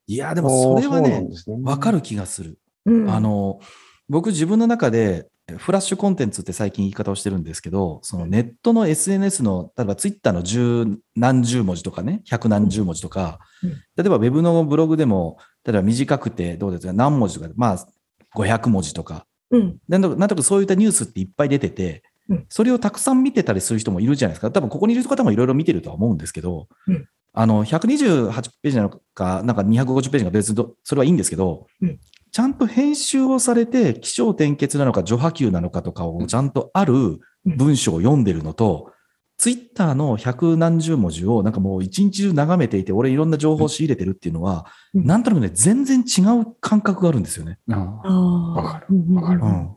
[0.07, 2.59] いや、でもそれはね、わわかる気がする。
[2.85, 3.61] うん、あの、
[4.09, 13.71] 僕自分の中で、フラッシュコンテンツって最近言い方をしてるんですけど、そのネットの SNS の、例えばツイッターの十何十文字とかね、百何十文字とか、うん。
[13.71, 17.87] 例えばウェブのブログでも、例えば短くてどうですか、何文字とか、まあ
[18.35, 24.51] 500文字とか、うん、なんとなんとかそういったニュースっていっぱい出ててうん、それをたくさん見てたりする人もいるじゃないですか。
[24.51, 27.09] 多分ここにいる方もいろいろ見てるとは思うんですけど、うん
[27.39, 31.99] あの、128ページなのか、なんか250ページが別にど、それはいいんですけど、うん。
[32.33, 38.91] ちゃんと編集をされて、起承転結なのか、序波球なのかとかをちゃんとある文章を読んでるのと、
[39.37, 45.05] ツイッターの百何十文字をなんかもう一日中眺めていて、俺いろんな情報を仕入れてるっていうのは、うん。
[45.05, 47.59] なんとなくね、全然違う感覚があるんですよね。
[47.71, 49.15] あああわかる。
[49.15, 49.41] わかる。
[49.43, 49.77] うん。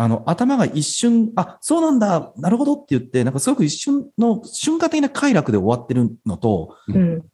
[0.00, 7.24] あの、頭が一瞬、あ、そうなんだ、なるほどって言って、なんかすごく一瞬の瞬間的な快楽で終わってるのと、うん、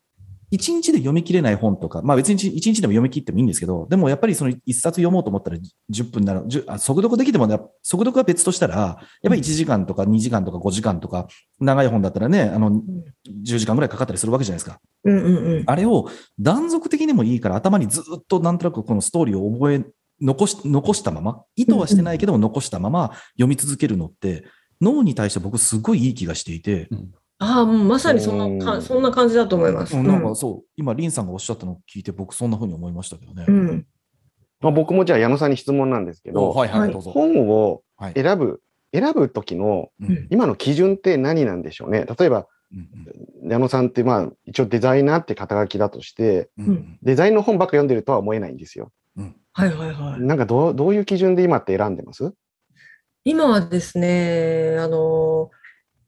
[0.50, 5.58] 一日で読み切れない本とか、まあ別に一日でも読み切ってもいいんですけど、でもやっぱりその一冊読もうと思ったら
[5.92, 8.96] 10分なら、10あ速読できてもね、速読は別としたら、やっ
[9.28, 11.28] ぱり1時間とか2時間とか5時間とか、
[11.60, 14.80] 長い本だったらね、あの、10時間ぐらいかかったりするわけじゃないですか。
[15.04, 15.64] うん、うん、うん。
[15.66, 19.84] あれを断続的にもいいから頭にずっとなんとなくこのストーリーを覚え、
[20.24, 24.44] 残し、残したまま、意図はしてないけども残したまま読み続けるのって、
[24.80, 26.88] 脳に対して僕すごいいい気がしていて、
[27.38, 29.96] ああ、もうまさにそんなうんかそんな感じだと思います。
[29.96, 33.44] うんなんかそう、今、リンさんがおっしゃったのを聞いて、僕そんな風に思いましたけどね。
[33.46, 33.86] うん、
[34.60, 36.90] まあ、僕もじゃあ矢野さんに質問なんですけど、はいは、はい。
[36.90, 37.00] いど。
[37.00, 38.12] 本をはい。
[38.14, 38.60] 選ぶ、
[38.92, 40.26] 選ぶ時のうん。
[40.30, 42.06] 今の基準って何なんでしょうね。
[42.18, 42.88] 例えば、うん
[43.46, 46.98] 矢野さんってまあ一応デザイナーって肩書きだとして、うんうん。
[47.02, 48.90] デザインの本ばっか読んでるとは思えないんですよ。
[49.58, 50.20] うんはいはいはい。
[50.20, 52.32] なんかどうどういう基準で今って選んでます？
[53.24, 55.50] 今はですね、あの、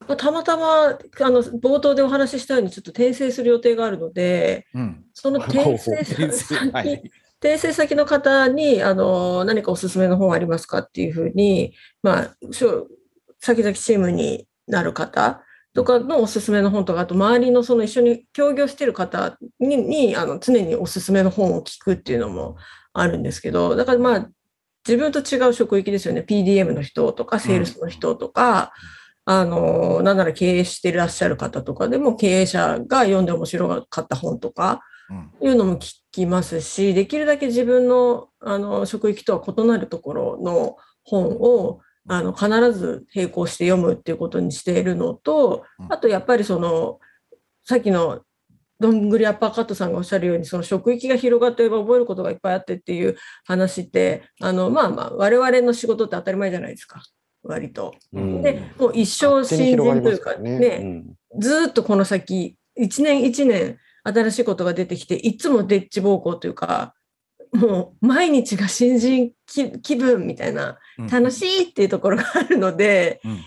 [0.06, 5.04] まあたまたま、あの、冒頭でお話ししたように、ちょっと転生する予定があるので、うん。
[5.14, 7.10] その 転生先はい。
[7.40, 12.88] 転生先の方に、あの、何かおすすめの本ありますかっていうふうに、まあ、しょ
[13.40, 15.42] 先々チームになる方
[15.74, 22.56] とかのおすすめの本とか、あと周りのその一緒に協業してる方に、にあの常におすすめの本を聞くっていうのも
[23.00, 24.28] あるんですけど、だからまあ、
[24.86, 26.24] 自分と違う職域ですよね。
[26.26, 28.72] PDM の人とか、セールスの人とか、
[29.24, 35.30] あの、なんなら経営していらっしゃる方とかでも経営者が読んで面白かった本とかうん。
[35.48, 46.98] いうのも聞きますし、できるだけ自分のあの職域とは異なるところの本をあの必ず並行して読むっていうことにしているのとうん、あとやっぱりその、
[47.64, 48.22] さっきの
[48.78, 57.02] どんぐりアッパーカットさんがおっしゃるように、その職域が広がっていれば覚えることがいっぱいあってっていう話って、あの、まあまあ、我々の仕事って当たり前じゃないですか。
[57.42, 57.94] 割と。
[58.12, 60.58] うんで、もう一生新人というかね。
[60.58, 61.02] ね、
[61.38, 66.94] ずーっとこの先、一年一年新しいことが出てきて、いつもデッチ暴行というか、
[67.52, 73.38] もう毎日が新人気気分みたいな、うん楽しいっていうところがあるので、うん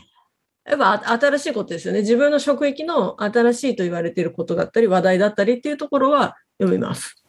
[0.70, 2.02] やっぱあ新しいことですよね。
[2.02, 7.24] 自分の職域の新しいと言われていることだったり、話題だったりっていうところは読みます。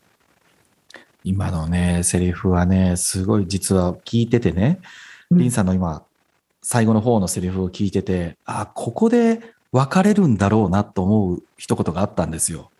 [1.25, 4.81] 今のね、セリフはね、すごい実は聞いててね、
[5.31, 6.03] うんリンさんの今、
[6.61, 9.41] 最後の方のセリフを聞いてて、あ、ここで
[9.73, 12.71] 別れるんだろうなと思う一言があったんですよ。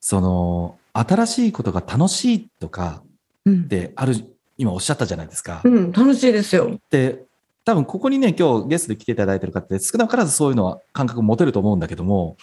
[0.00, 3.02] その、新しいことが楽しいとか
[3.44, 4.16] うんってある、
[4.58, 5.62] 今おっしゃったじゃないですか。
[5.64, 6.76] うん、楽しいですよ。
[6.90, 7.22] で、
[7.66, 12.36] 多分ここにね、今日ゲストで来ていただいてる方って少なからずそういうのは感覚持てると思うんだけども、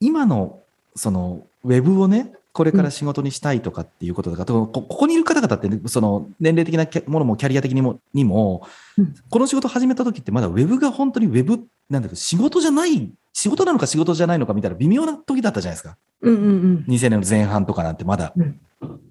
[0.00, 0.60] 今の
[0.96, 9.14] そのウェブをね、これから仕事にしたいとかっていうこととか、こここにいる方々ってね、その年齢的なものもキャリア的にもにも、うん。
[9.28, 15.98] この仕事始めた時ってまだウェブが本当にウェブ、なんだけど仕事じゃない、仕事なのか仕事じゃないのかみたいな微妙な時だったじゃないですか。
[16.22, 16.84] うんうんうん。
[16.88, 18.58] 2000年の前半とかなんてまだ、うん。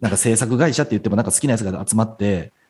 [0.01, 2.60] なんか制作会社って言ってもなんか好きなやつが集まって、うん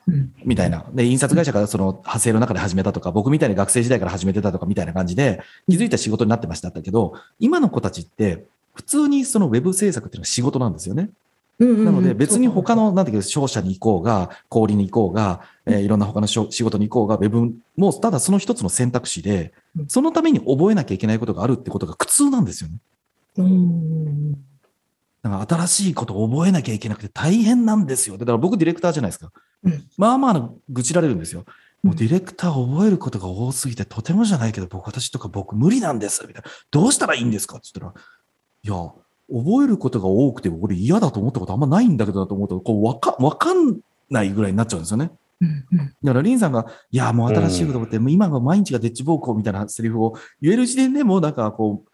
[0.43, 0.86] みたいな。
[0.93, 6.69] で、印刷会社がその派生の中で始めたとか、僕みたいに学生時代から始めてたとかみたいな感じで、気づいた仕事になってました。
[6.71, 11.10] だけど、今の子たちって、普通にそのウェブ制作っていうのは仕事なんですよね。
[11.60, 19.88] なので別に他の、なんていうか、商社に行こうが、小売りに行こうが、えーいろんな他の仕事に行こうが、ウェブもただその一つの選択肢でう、ん。
[19.88, 22.78] そのために覚えなきゃいけないことがあるってことが苦痛なんですよね。
[23.38, 24.50] うん
[25.23, 28.17] だから新しいことを覚えなきゃいけなくて大変なんですよ。
[28.17, 29.31] だから僕ディレクターじゃないですか。
[29.63, 31.41] うんまあまあ愚痴られるんですよ。
[31.41, 31.45] うん
[31.84, 36.23] もうディレクター覚えることが多すぎてとてもじゃないけど僕私とか僕無理なんです。
[36.27, 36.49] みたいな。
[36.69, 37.57] どうしたらいいんですか？
[37.57, 38.05] って言ったら、
[38.63, 38.93] いや、
[39.43, 43.79] 覚えることが多くて俺嫌だと思ったことあんまないんだけどなと思うと、こうわかわかん
[44.12, 45.10] ないぐらいになっちゃうんですよね。
[46.03, 51.90] だからリンさんが、いや、もう新しいこと思って、もう今が毎日がデッチ暴行みたいなセリフを言える時点でもうなんかこう、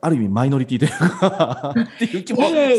[0.00, 2.70] ある意味マイノリティというか、っていう気もいや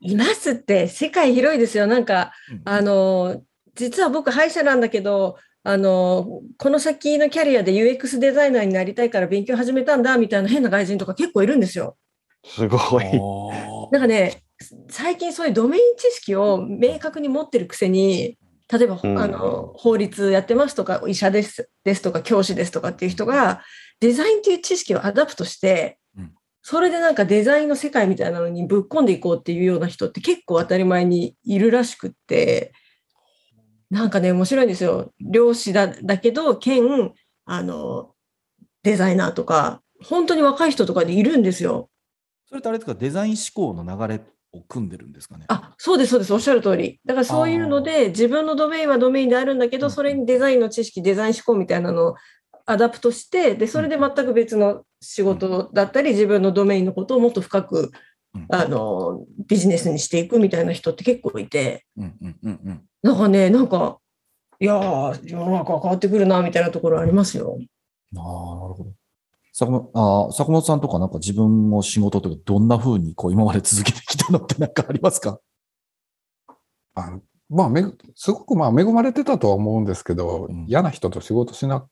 [0.00, 1.86] いますって、世界広いですよ。
[1.86, 3.42] なんか、うんあの、
[3.74, 11.96] 実は僕、歯医者なんだけど、あの、この先のキャリアで UX デザイナーになりたいから勉強始めたんだ、みたいな変な外人とか結構いるんですよ。
[12.44, 13.04] すごい。
[13.90, 14.42] なんかね、
[14.88, 18.38] 最近そういうドメイン知識を明確に持ってるくせに、
[18.70, 23.62] 例えば、うんあの法律やってますとか、医者ですですとか、教師ですとかっていう人が、
[24.00, 26.05] デザインという知識を adapt してうん、
[26.68, 32.72] それでなんかデザインの世界みたいなのにぶっ込んでいこうっていうような人って結構当たり前にいるらしくって、
[33.88, 35.12] なんかね、面白いんですよ。
[35.20, 37.12] 漁師だだけど、兼、
[37.44, 38.10] あの、
[38.82, 41.88] デザイナーとか、本当に若い人とかでいるんですよ。
[42.48, 45.44] それってあれですか、デザイン思考の流れを組んでるんですかね？
[45.46, 46.34] あ、そうです、そうです。
[46.34, 46.98] おっしゃる通り。
[47.04, 52.14] だからそういうので、自分のドメインはドメインであるんだけど、うんそれにデザインの知識、デザイン思考みたいなのを
[52.66, 57.90] adapt して、で、それで全く別の仕事だったり、自分のドメインのことをもっと深く、
[58.34, 62.82] うんあの、ビジネスにしていくみたいな人って結構いて、うんうんうんうん。
[63.02, 63.98] なんかね、なんか、
[64.60, 67.56] いやー、世の中は変わってくるな、みたいなところありますよ。
[68.16, 68.92] ああ、なるほど。
[69.58, 75.40] 坂本あー坂本さんとかなんか自分の仕事とかどんな風にこう今まで続けてきたのってなんかありますか？
[76.94, 81.86] あのまあ、めぐすごくまあ恵まれてたとは思うんですけど、うん嫌な人と仕事しな、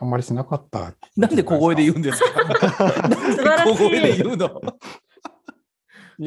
[0.00, 0.94] あんまりしなかった。
[1.16, 3.08] なんで小声で言うんですか？
[3.08, 4.62] なんで素晴らしい小声で言うの？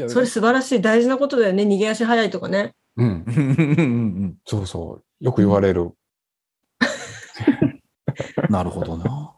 [0.09, 1.63] それ素晴らしい、大事なことだよね。
[1.63, 2.73] 逃げ足早いとかね。
[2.97, 3.43] うん、うんうんう
[4.25, 5.23] んそうそう。
[5.23, 5.91] よく言われる。
[8.49, 9.33] なるほどな。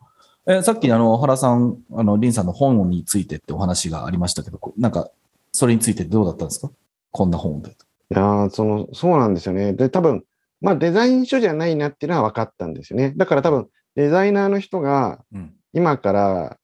[0.47, 5.09] えさっきあの原さん、あの林さんの本についてってお話がありましたけど、こうなんか
[5.51, 6.71] それについてどうだったんですか？
[7.11, 7.71] こんな本で。
[7.71, 7.73] い
[8.09, 9.73] やーその、そうなんですよね。
[9.73, 10.23] で、多分、
[10.61, 13.13] まあデザイン書じゃないなっていうのは分かったんですよね。
[13.15, 13.67] だから多分、
[13.99, 15.53] デザイナーの人がうん。
[15.73, 16.57] 今から、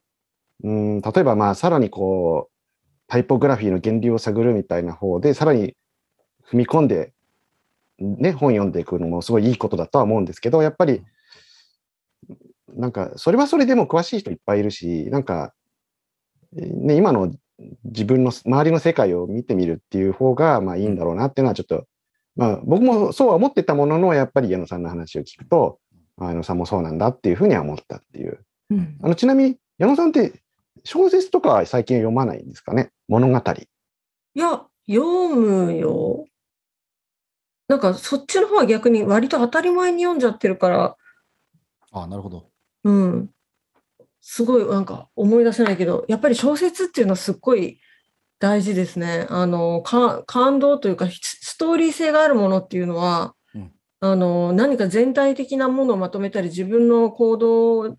[0.63, 2.51] うん、例えばまあさらにこう、
[3.07, 5.75] タイポグラフィーの原理を探るみたいな方で、さらに
[6.49, 7.13] 踏み込んで、
[7.99, 11.03] ね、本読んでいくのもすごいいいことだとは思うんですけど、やっぱり、
[12.69, 15.53] なんか、それはそれでも詳しい人いっぱいいるし、なんか、
[16.57, 17.31] えーね、今の
[17.83, 21.85] 自分の周りの世界を見てみるっていう方が、まあいいんだろうなっていうのはちょっと、
[22.35, 25.79] まあ僕もそうは思ってたものの、やっぱり矢野さんの話を聞くと、
[26.17, 28.39] あ矢野さんもそうなんだっていうふうには思ったっていう。
[28.69, 30.41] ううんあのちなみに矢野さんって
[30.83, 32.91] 小説とかは最近読まないんですかね？
[33.07, 33.37] 物語。
[33.37, 36.25] いや、読むよ。
[37.67, 40.95] なんかそっちの方は逆に割と当たり前に読んじゃってるから、
[41.91, 42.49] あなるほど。
[42.83, 43.29] うん。
[44.21, 47.79] すごいなんか思い出せないけど、やっぱり小説っていうのはすっごい
[48.39, 49.27] 大事ですね。
[49.29, 53.34] あの、か感動というか、スストーリー性があるものっていうのは、うん
[54.11, 57.97] あの、何か全体的なものをまとめたり、自分の行動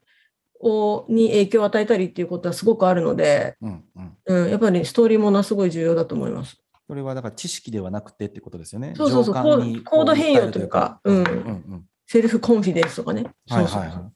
[0.60, 4.16] をに影響を与えたりっていうことはすごくあるので、うんうん。
[4.26, 6.58] うん、やっぱりストーリーものはすごい重要だと思います。
[6.88, 8.94] これはだから知識ではなくてってことですよね。
[8.96, 13.24] そうそうそう情感にコード変容というかこううんうんうんセルフコンフィデンスとかね。
[13.48, 14.12] はいは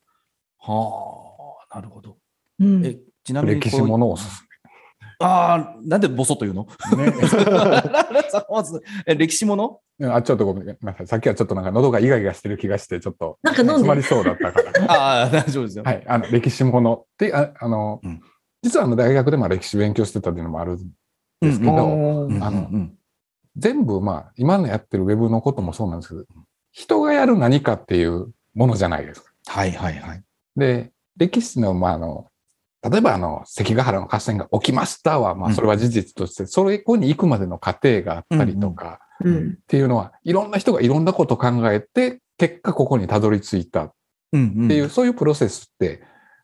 [1.71, 2.19] あ、なるほど。
[2.61, 4.27] うんえ、ちなみにこう歴史ものを勧
[5.21, 6.67] ああ、なんでボソというの？
[6.97, 7.13] めね。
[8.51, 9.81] まずえ歴史もの？
[9.99, 11.07] うんあ、ちょっとごめんなさい。
[11.07, 14.85] さっきはちょっとなんか喉がイガイガしてる気がして、ちょっとなんか飲んで詰まりそうだったから。
[14.93, 15.85] ああ、大丈夫ですよ。
[15.85, 16.03] はい。
[16.07, 18.23] あの、歴史ものって、ああの、うん
[18.63, 20.77] 実はあの大学でも歴史勉強してたっていうのもあるん
[21.41, 22.95] ですけど、うんうんあのうん
[23.57, 26.27] 全部まあ、今のやってるウェブのこともそうなんですけど、
[26.73, 29.33] 人がやる何かっていうものじゃないですか。
[29.47, 30.23] はいはいはい。
[30.57, 32.30] で、歴史の、まあ、あの、
[32.89, 35.55] 例えばあの、関ヶ原の合戦が起きましたは、まあ、うん。
[35.55, 39.49] それは事実として、それこに行くまでの過程があったりとか、うん。
[39.51, 43.85] っていうのは、いろんな人がいろんなことを考えて、結果ここにたどり着いた。
[43.85, 43.93] っ
[44.33, 46.03] ていう、そういうプロセスって、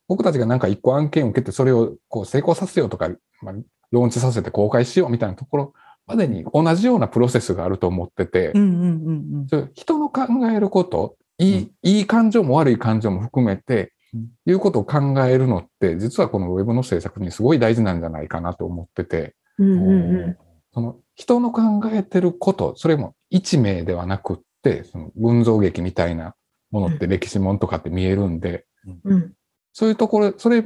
[0.08, 3.08] 僕たちがなんか一個案件を受けて、それをこう成功させようとか、
[3.40, 3.54] まあ、
[3.90, 5.74] ローンチさせて公開しようみたいなところ
[6.06, 8.52] までに同じようなプロセスがあると思ってて、
[9.74, 13.86] 人の考えること、いい、いい感情も悪い感情も含めてうん、
[14.46, 19.34] いうことを考えるのって、実はこのウェブの制作にすごい大事なんじゃないかなと思ってて、
[20.72, 26.34] その人の考えてること、それも一名ではなくって、その群像劇みたいな
[26.70, 29.00] ものって歴史もんとかって見えるんで、ん。
[29.04, 29.32] うん。
[29.72, 30.64] そういうところ、それ、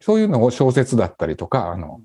[0.00, 2.00] そういうのを小説だったりとか、あの、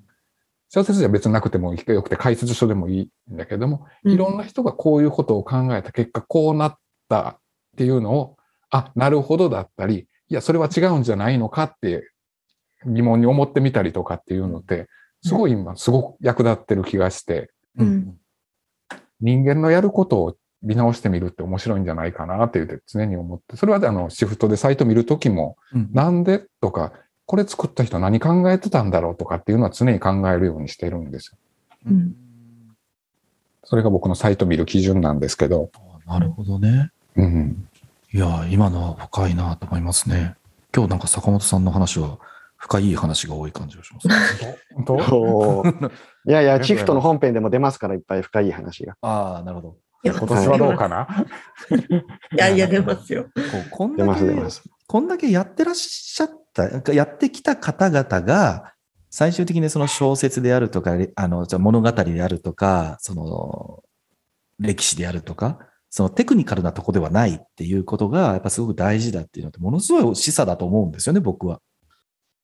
[0.69, 4.11] 小説じゃ別になくてもよくて解説書でもいいんだけども、うん。
[4.11, 7.37] いろんな人がこういうことを考えた結果、こうなったっ
[7.77, 8.37] ていうのを、
[8.69, 12.09] あ、なるほどだったり、いや、それは違うんじゃないのかって
[12.85, 14.87] 疑問に思ってみたりとかっていうのって、
[15.21, 18.19] すごい今、すごく役立ってる気がして、うんうん
[19.21, 26.93] 人間のやることを見直してみるって面白いんじゃないかなって言って常に思って、それはあの、シフトでサイト見るときも、うんなんでとか、
[27.25, 31.37] これ作った人何考えてたんだろうとかっていうのは常に考えるようにしてるんですよ。
[31.87, 32.15] うん
[33.65, 35.69] それが僕のサイト見る基準なんですけど。
[36.07, 36.89] なるほどね。
[37.15, 37.68] うん。
[38.11, 40.35] いや、今のは深いなと思いますね。
[40.75, 42.17] 今日なんか坂本さんの話は
[42.57, 44.07] 深い話が多い感じがします。
[44.73, 45.89] 本当おー
[46.27, 48.95] いやいや、チフトの本編でも出ますから、いっぱい深い話が。
[49.01, 49.77] ああ、なるほど。
[50.03, 51.07] 今年はどうかな？
[52.33, 53.25] いやいや、出ますよ。
[53.25, 53.29] こ
[53.67, 54.21] うこんだけ。
[54.87, 58.73] こんだけやってらっしゃった、やってきた方々が、
[59.11, 63.83] 最終的にその小説であるとか、れあの、じゃあ物語であるとか、その、
[64.59, 71.61] 歴史であるとか、そのテクニカルなとこではないっていうことが、やっぱすごく大事だっていうのって、ものすごい示唆だと思うんですよね、僕は。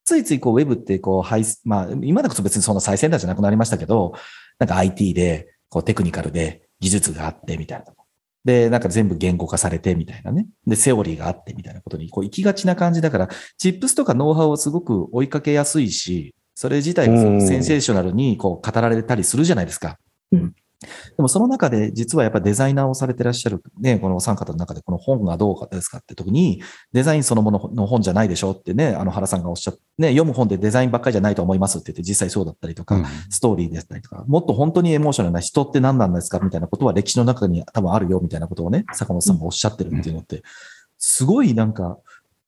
[0.04, 4.14] ついついこう、ウェブってこう、ハイスまあ、今でこそ別にそんな最先端じゃなくなりましたけど、
[4.60, 7.86] なんか IT で、こう、テクニカルで技術があってみたいな。
[8.46, 10.48] で、なんか全部言語化されてみたいなね。
[10.66, 20.00] で、セオリーがあってみたいなことに、こう、行きがちな感じだから、チップスとかノウハウをすごく追いかけやすいし、それ自体がうんセンセーショナルにこう語られたりするじゃないですか。
[20.32, 26.62] うんでもその中で実はやっぱデザイナーをされてらっしゃる、ね、このお三方の中でこの本がどうかですかって時に、
[26.92, 33.06] デザインそのものの本じゃないでしょってね、あの原さんがおっしゃって、ね、読む本でデザインばっかりじゃないと思いますって言って実際そうだったりとか、うん。
[33.30, 40.44] ストーリーであったりとか、もっと本当にエモーショナルな人って何なんですかみたいなことは歴史の中に多分あるよみたいなことをね、坂本さんがおっしゃってるっていうのって、
[40.98, 41.98] すごいなんか、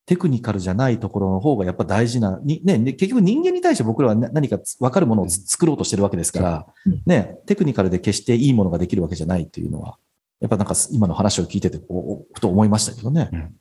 [0.07, 9.97] テクニカルじゃないところの方がやっぱ大事な、にね、ね結局人間に対して僕らはな何か分かるものをつ作ろうとしてるわけですからうん、ね、テクニカルで決していいものができるわけじゃないっていうのは、
[10.39, 13.51] やっぱなんか今の話を聞いてて、こう、ふと思いましたけどね。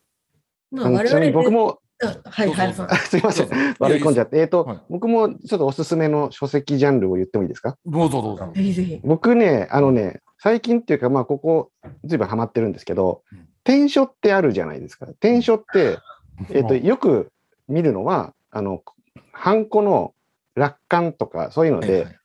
[0.71, 2.93] まあのちなみに僕も、あはい、はい、さん。
[2.93, 3.49] あすいません。
[3.79, 4.39] 割り込んじゃって。
[4.39, 7.77] えっと、はい僕もちょっとおすすめの書籍ジャンルを言ってもいいですか？
[7.87, 8.53] どうぞどうぞ。
[8.55, 9.01] ぜひぜひ。
[9.03, 11.71] 僕ね、あのね、最近っていうか、まあ、ここ、
[12.05, 15.07] ずいぶんハマってるんですけどうん、転書ってあるじゃないですか。
[15.07, 15.97] 転書って、
[16.51, 17.33] えっと、よく
[17.69, 18.83] 見るのは、あの、
[19.33, 20.15] ハンコの
[20.55, 22.17] 楽観とか、そういうので、はいはい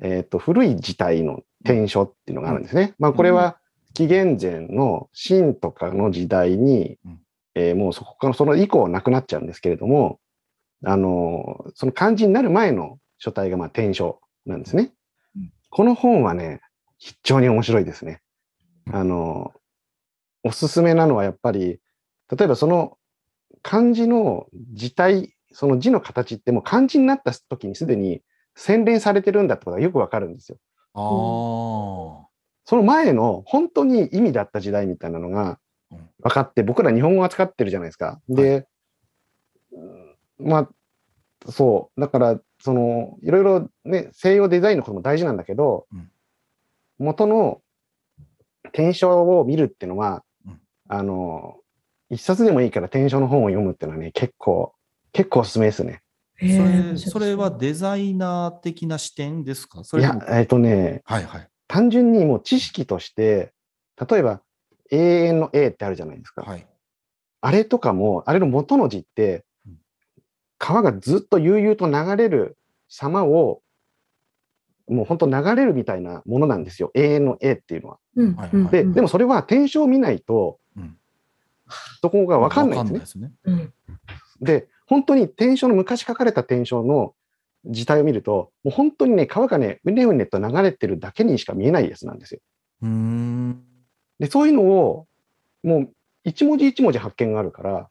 [0.00, 2.94] えっと、古い字体の転書っていうのがあるんですね。
[2.98, 3.58] まあ、これは
[3.94, 7.20] 紀元前の秦とかの時代にうん、
[7.54, 10.20] えーもうそこからその以降なくなっちゃうんですけれども、
[10.84, 14.92] あの、その漢字になる前の書体がまあ転書なんですね
[15.36, 15.52] うん。
[15.70, 16.60] この本はね、
[16.98, 18.20] 非常に面白いですね。
[18.92, 19.52] あの、
[20.44, 21.80] おすすめなのはやっぱり、
[22.30, 22.96] 例えばその
[23.62, 28.22] 漢字の字体、その字の形ってもう漢字になった時にすでに
[28.54, 30.58] 洗練されてるんだってことがよくわかるんですよ。
[30.94, 31.00] あ
[32.24, 32.28] あ。
[32.64, 35.58] その前の本当に意味だった時代みたいなのが
[35.90, 38.20] うん分かって、僕ら日本語扱ってるじゃないですか。
[38.28, 38.66] で、
[39.72, 42.00] うんまあ、そう。
[42.00, 46.10] だから、その、いろいろね、西洋デザインのことも大事なんだけど、うん
[47.00, 47.62] 元の
[48.64, 51.60] 転書を見るっていうのは、うんあの、
[52.10, 54.74] 一冊でもいいから転書の本を読むっていうのはね、結構、
[55.12, 56.02] 結構おすすめですね。
[56.40, 59.82] それ、それはデザイナー的な視点ですか？
[59.84, 61.48] そいやえっ、とね、はいはい。
[61.66, 63.52] 単純にもう知識として、
[64.08, 64.40] 例えば、
[64.90, 66.42] 永遠の A ってあるじゃないですか。
[66.42, 66.66] はい。
[67.40, 69.78] あれとかも、あれの元の字ってうん、
[70.58, 72.56] 川がずっと悠々と流れる
[72.88, 73.60] 様を、
[74.88, 76.90] もう本当流れるみたいなものなんですよ。
[76.94, 77.98] 永遠の A っていうのは。
[78.16, 80.67] うんで、でもそれは転書を見ないとうん、
[82.00, 83.32] そこがわかんないんですね。
[83.44, 83.62] わね。
[83.62, 83.72] うん
[84.40, 87.14] で、本当に転書の昔書かれた転書の
[87.64, 92.40] 字体を見ると、もう本当にね、川がね、うねうねと流れてるだけにしか見えないやつなんですよ。
[92.82, 93.64] うーん。
[94.18, 95.06] で、そういうのを、
[95.62, 95.92] もう
[96.24, 97.88] 一文字一文字発見があるから、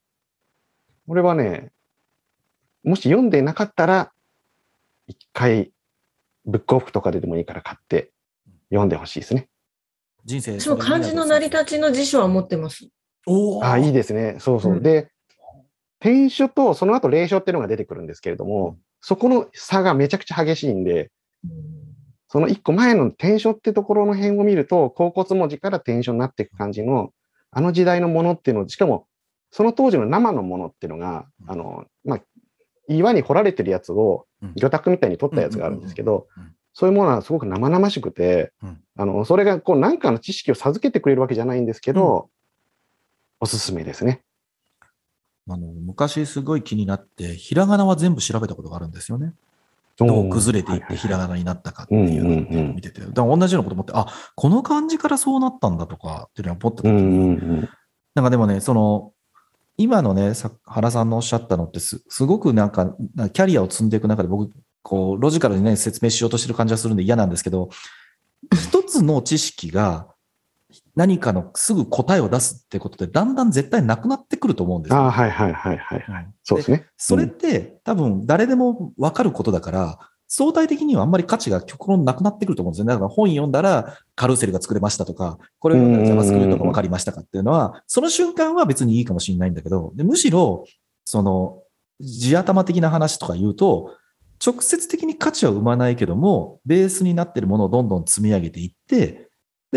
[1.07, 1.71] 俺はね、
[2.83, 4.11] もし読んでなかったら、
[5.07, 5.71] 一回、
[6.45, 8.11] ブックオフとかででもいいから買って
[8.69, 9.49] 読んでほしいですね。
[10.23, 10.59] 人生。
[10.59, 12.87] 私も漢字の成り立ちの辞書は持ってます。
[13.27, 14.37] おああ、いいでですね。
[14.39, 14.73] そうそう。
[14.73, 14.83] うん。
[14.83, 15.11] で、
[15.99, 21.11] 転書とその後霊書っていうのが出てくるんですけれども、そこの差がめちゃくちゃ激しいんで、
[22.29, 27.11] その一個前の転書ってところの辺を見ると、甲骨文字から転書になっていく感じの、
[27.51, 29.07] あの時代のものっていうの、しかも、
[29.51, 31.51] その当時の生のものっていうのが、うん。
[31.51, 32.21] あの、まあ、
[32.89, 36.27] 岩に掘られてるやつをうん、魚拓みたいに取ったやつがあるんですけど
[36.73, 42.29] そういうものはすごく生々しくてうん、あの、それがこう何かの知識を授けてくれるわけじゃないんですけど、
[43.39, 44.23] おすすめですね。
[45.49, 49.33] あの昔すごい気になって、ひらがなは全部調べたことがあるんですよね。
[49.97, 57.69] どう崩れていってひらがなになったかっていうのを見てて、だから同じようなこと思って、あこの漢字からそうなったんだとかっていうのは思った時に、うんうんうん。
[58.13, 59.13] なんかでもね、その、
[59.77, 64.51] 今のね、さ原さんのおっしゃったのってす、すごくなんか、なんかキャリアを積んでいく中で僕、
[64.83, 67.69] こう、ロジカルにね、説明しようとしてる感じがするんで嫌なんですけど、
[68.53, 70.07] 一つの知識が
[70.97, 74.97] 何かのすぐ答えを出すってことで、だんだん絶対なくなってくると思うんですよ。
[74.97, 75.99] ああ、はいはいはいはい。
[75.99, 76.87] はいそうですね。
[76.97, 82.93] それって、多分誰でも分かることだから、相対的にはあんまり価値が極論なくなってくると思うんですよね。
[82.93, 90.65] だから本読んだらカルーセルが作れましたとか、これを読んだら JavaScript が分かりましたかっていうのは、その瞬間は別にいいかもしれないんだけど、でむしろ、
[91.05, 91.61] その、
[92.01, 93.95] 地頭的な話とか言うと、
[94.43, 99.26] 直接的に価値は生まないけども、ベースになっているものをどんどん積み上げていって、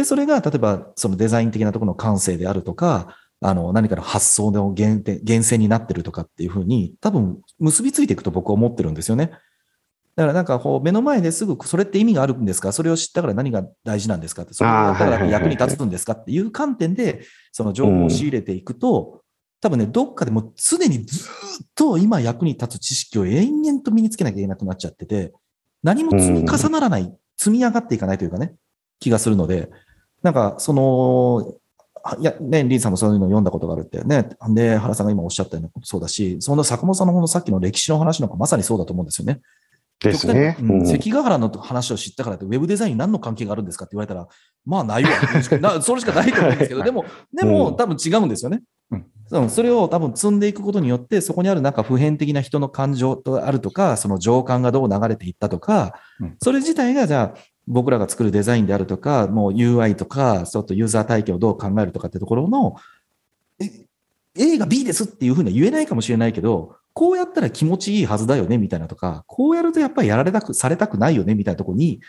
[0.00, 9.30] で、それが例えばそのデザイン的なところの感性であるとか、あの、何かの発想の原点、源泉になってるとかっていうふうに、多分結びついていくと僕は思ってるんですよね。
[10.16, 12.72] だからなんかこう目の前ですぐそれって意味があるんですか？
[12.72, 19.20] それを知ったから何が大事なんですかって、それがだから役に立つんですかっていう観点で、その情報を仕入れていくと、
[19.60, 21.28] 多分ね、どっかでもう常にず
[21.62, 25.32] っと今役に立つ知識を延々と身につけなきゃいけなくなっちゃってて、
[25.82, 28.54] 何も積み重ならない、積み上がっていかないというかね、
[28.98, 29.70] 気がするので、
[30.22, 31.54] なんかその、
[32.02, 34.28] あいや、ね、リンさんもそういうのを読んだことがあるってね。
[34.48, 39.40] で、原さんが今おっしゃったようなことそうだし、その坂本さんの方のさっきの歴史の話なんかまさにそうだと思うんですよね。
[40.00, 40.56] ですね。
[40.60, 44.26] うんうん関ヶ原の話を知ったからって、ウェブデザインに何の関係があるんですかって言われたら、
[44.64, 45.10] まあないわ。
[45.60, 47.04] なそれしかないと思うんですけど、でも、
[47.34, 48.62] でも、うん多分違うんですよね。
[48.90, 62.76] うんうんそれを多分積んでいくことによって、そこにあるなんか普遍的な人の感情とあるとか、その情感がどう流れていったとかうん、それ自体がじゃあ、僕らが作るデザインであるとか、もう UI とか、ちょっとユーザー体験をどう考えるとかってところの、
[63.60, 63.86] え
[64.36, 72.00] A が B ですっていうふうには言えないかもしれないけど、こうやったら気持ちいいはずだよねみたいなとか、こうやるとやっぱりやられたく、されたくないよねみたいなところに、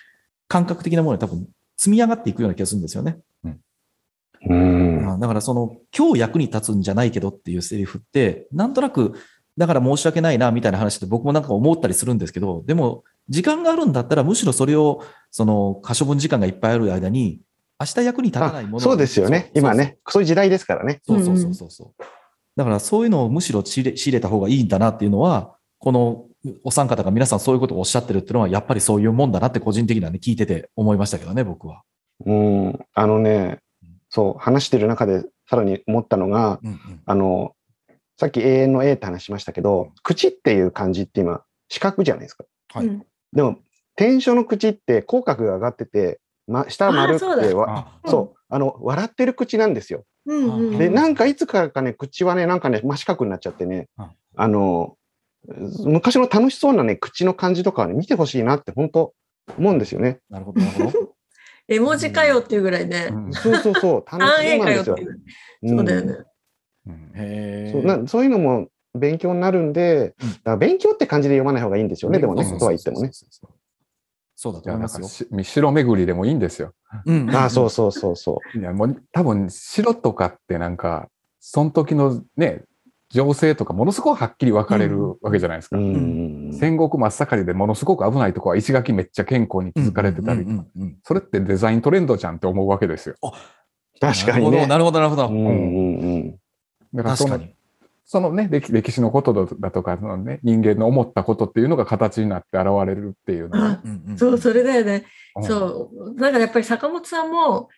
[0.48, 1.48] 感覚的なものに多分
[1.78, 3.18] 積み上がっていくような気がするんですよね。
[4.48, 5.06] うん。
[5.06, 9.14] まあだからその、今日役に立つんじゃないけどっていうセリフって、なんとなく、
[9.58, 17.40] だから申し訳ないなみたいな話って僕もなんか思ったりするんですけど、でも、時間があるんだったら、むしろそれを、その、可処分時間がいっぱいある間に、
[17.80, 19.52] 明日役に立たないものをそうですよね。
[19.56, 21.02] 今ね、そういう時代ですからね。
[21.08, 22.04] そうそうそうそうそう。
[22.58, 26.26] だからそういうのをむしろ仕入れ仕入れた方がいいんだなっていうのは、この
[26.64, 31.84] お三方が皆さんそういうことをおっしゃってるっていうのは、やっぱりそういうもんだなって個人的にはね、聞いてて思いましたけどね、僕は。
[32.26, 32.80] うん。
[32.94, 33.60] あのね、
[34.10, 37.02] そう、話してる中でさらに思ったのが、うんうん。
[37.06, 37.56] あの、
[38.20, 42.44] さっき永遠の A って話しましたけど、口っていう漢字って今、四角じゃないですか。
[42.74, 43.60] はいうんでも、
[43.96, 50.04] 転書の口って口角が上がってて、ま、下は丸くてわあそう、あの、笑ってる口なんですよ。
[50.26, 54.98] うんうんで、なんかいつからかね、口はね、なんかね、真四角になっちゃってねうん、あの、
[55.86, 59.14] 昔の楽しそうなね、口の感じとかはね、見てほしいなって本当
[59.58, 60.20] 思うんですよね。
[60.30, 61.16] なるほど、なるほど。
[61.68, 63.10] 絵文字かよっていうぐらいね。
[63.12, 65.06] うんそうそうそう、楽単しそうなんですよ影かよってい。
[65.06, 65.70] う。
[65.70, 66.14] そうだよね。
[66.88, 73.12] うんへそうなそういうのも勉強になるんで、うんだから勉強って感じで読まない方がいいんですよね、でもね、とは言ってもね。
[74.36, 75.44] そうだいやなんかと思いますよ。
[75.44, 76.74] し城巡りでもいいんですよ。
[77.06, 78.58] うんああ、そうそうそうそう。
[78.58, 82.64] いやもう多分城とかってなんか、その時のね、
[83.12, 85.78] 情勢とかものすごくはっきり分かれるわけじゃないですか。
[85.78, 86.52] うん。
[86.54, 90.46] 戦国真っ盛りでものすごく危ないとこは石垣めっちゃ健康に築かれてたり
[91.04, 93.16] それってデザイントレンドじゃんって思うわけですよ。
[94.00, 94.66] 確かにね。
[94.66, 95.40] なるほど、なるほど、なるほど。
[95.40, 96.40] うんうんうん。
[96.94, 97.56] だからその確かに。
[98.12, 103.82] そのね歴、歴史のことだとか、そのね、人間の思ったことっていうのが形になって現れるっていうのは、
[104.18, 105.06] そう、それだよね。
[105.38, 106.20] うんそう。
[106.20, 107.70] だからやっぱり坂本さんも、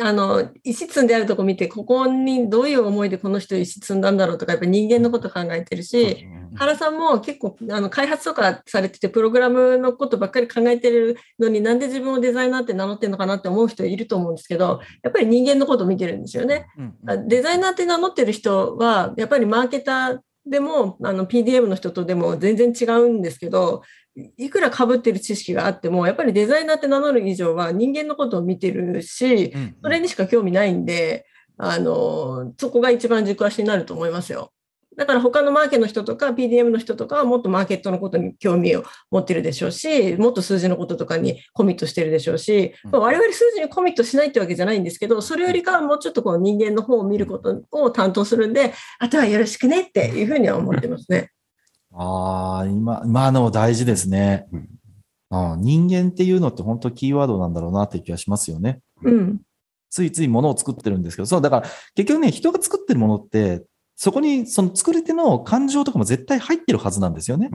[0.00, 16.66] あの、石積んであるとこ見て、ここにどういう思いでこの人石積んだんだろうとか、やっぱり人間のこと考えてるし、原さんも結構あの開発とかされてて、プログラムのことばっかり考えてるのになんで自分をデザイナーって名乗ってるのかなって思う人いると思うんですけど、やっぱり人間のことを見てるんですよね。
[16.78, 16.94] うん。
[17.06, 23.82] あデザイナーって名乗ってる人は、やっぱりマーケターでも、あの PDM の人とでも全然違うんですけど、
[24.36, 31.26] いくら被ってる知識があっても、やっぱりデザイナーって名乗る以上は人間のことを見てるし、うんそれにしか興味ないんで、
[31.56, 34.52] あの、そこが一番軸足になると思いますよ。
[34.96, 51.30] だから他のマーケの人とか PDM の人とかはもっとマーケットのことに興味を持ってるでしょうし、もっと数字のこととかにコミットしてるでしょうし、我々数字にコミットしないってわけじゃないんですけど、それよりかはもうちょっとこう人間の方を見ることを担当するんで、あとはよろしくねっていうふうには思ってますね。
[51.94, 54.46] ああ、今、今の大事ですね。
[54.52, 54.68] うん
[55.32, 58.80] あー人間っていうのって本当キーワードなんだろうなって気がしますよね。
[59.02, 59.40] うん。
[59.88, 63.62] ついつい物を作ってるんですけど、そう、だから結局ね、人が作ってるものって、
[64.02, 67.50] そこにその作り手の感情とかも絶対入ってるはずなんですよね。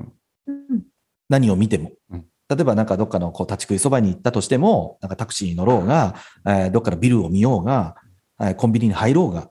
[0.48, 0.84] うん
[1.28, 2.26] 何を見てもうん。
[2.48, 7.98] 例えばなんかどっかのこう立ち食いそばに行ったとしても、なんかタクシーに乗ろうが、えーどっかのビルを見ようが、
[8.40, 9.50] えーコンビニに入ろうが、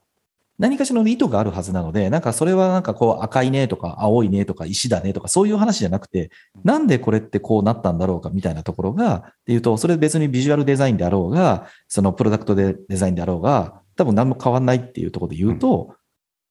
[0.59, 6.31] 何かしらの意図があるはずなので、なんかそれはなんかこう赤いねとか青いねとか石だねとかそういう話じゃなくて、
[6.65, 15.95] なんでこれってこうなったんだろうかみたいなところが、っていうと、それ別にビジュアルデザインであろうが、そのプロダクトでデザインであろうが、多分何も変わんないっていうところで言うと、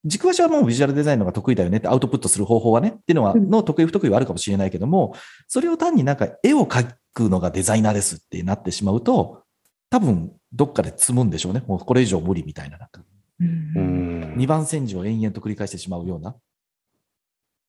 [0.06, 5.16] 軸足はもうビジュアルデザインの方が得意だよねってアウトプットする方法はねっていうのは、うんの得意不得意はあるかもしれないけども、
[5.47, 9.43] それを単になんか絵を描くのがデザイナーですってなってしまうと、
[9.89, 11.64] 多分どっかで積むんでしょうね。
[11.68, 12.78] もうこれ以上無理みたいな。
[12.78, 13.01] なんか
[13.39, 16.36] うん二番煎じを延々と繰り返してしまうような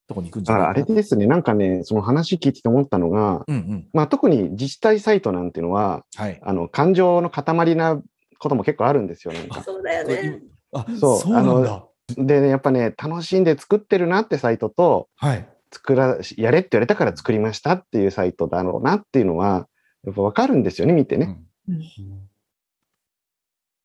[0.07, 0.95] とこに行くんじだからあゃないかな。
[0.95, 3.89] れですね、なんかね、その話聞いてて思ったのが、うんうん。
[3.93, 6.41] まあ、特に自治体サイトなんていうのは、はい。
[6.43, 8.01] あの感情の塊な
[8.39, 9.63] ことも結構あるんですよ、なんか。
[9.63, 10.41] そうだよね。
[10.73, 11.87] あ、そうそうなんだ。
[12.09, 15.49] でね、やっぱね、楽しんで作ってるなってサイトと、はい。
[15.73, 19.69] 作ら、やれって言われたから作りましたっていうサイトだろうなっていうのは、
[20.05, 21.39] やっぱ分かるんですよね、見てね。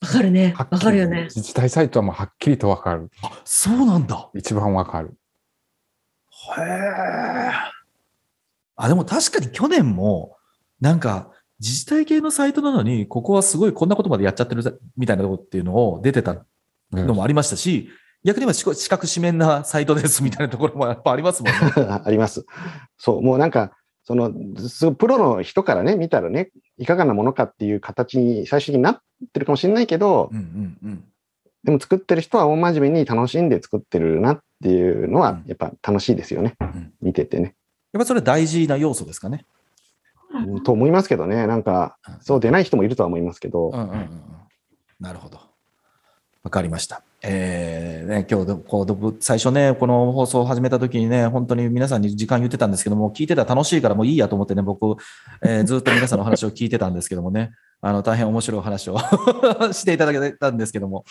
[0.02, 0.54] わかるね。
[0.56, 1.24] はっきりわかるよね。
[1.26, 3.10] 自治体サイトはもうはっきりとわかる。
[3.24, 4.30] あ、そうなんだ。
[4.36, 5.18] 一番わかる。
[6.58, 7.52] へえ。
[8.76, 10.38] あ、でも確かに去年も、
[10.80, 16.44] なんか、自治体系のサイトなのに、ここはすごいこんなことまでやっちゃってるぜみたいなとこっていうのを出てた
[16.92, 17.90] のもありましたし、
[18.24, 21.60] 逆に言えば四四角四面なサイトですみたいなところもやっぱありますもんね。
[22.04, 22.46] あります。
[22.98, 23.72] そう、もうなんか、
[24.04, 24.32] その、
[24.96, 29.02] プロの人からね、見たらね、いかがなものかっていう形に最終的になっ
[29.34, 31.04] てるかもしれないけど、うんうんうん。
[31.64, 36.56] でも作ってる人は大真面目に楽しんで作ってるなっていうのは、やっぱ楽しいですよね。
[36.64, 37.56] ん見ててね。
[37.94, 39.46] やっぱそれ大事な要素ですかね。
[40.34, 44.22] うんと思いますけどね、なんか、そうでない人もいるとは思いますけどう、んうんうんうん。
[45.00, 45.40] なるほど。
[46.44, 47.04] わかりました。
[47.24, 55.00] えーね、今日でこう最初ね、この放送を始めた時にね、本当に皆さんに時間言ってたんですけども、聞いてたら楽しいからもういいやと思ってね、僕、
[55.44, 57.52] えーずっと皆さんの話を聞いてたんですけどもね、
[57.84, 58.98] あの、大変面白いお話を
[59.74, 61.04] していただけたんですけども、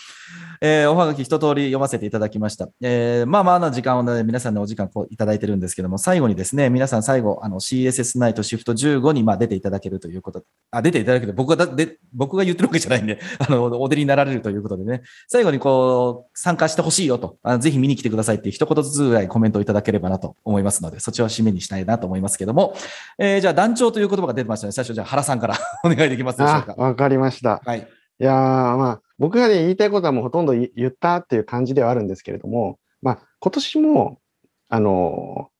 [0.61, 2.69] えーおはがき一通り読ませていただきました。
[2.81, 22.75] えーまあまあな時間をね、皆さんのお時間こういただいてるんですけども、最後にですね、皆さん最後、あの CSS ナイトシフト15にまあ出ていただけるということ、あ、出ていただける、僕がで、僕が言ってるわけじゃないんで、 あの、お出になられるということでね、最後にこう、参加してほしいよと、あのぜひ見に来てくださいって一言ずつぐらいコメントをいただければなと思いますので、そっちを締めにしたいなと思いますけども、
[23.19, 24.73] えーじゃあ団長という言葉が出てましたね。
[24.73, 26.60] 最初、じゃあ原さんから お願いできますでしょうか？
[26.61, 26.75] あ、か。
[26.77, 27.61] わかりました。
[27.65, 27.81] はい。
[27.81, 28.35] いやー
[28.77, 34.21] まあ、僕がね、言いたいことはもうほとんど言言ったっていう感じではあるんですけれども、まあ、今年も、
[34.69, 35.51] あのー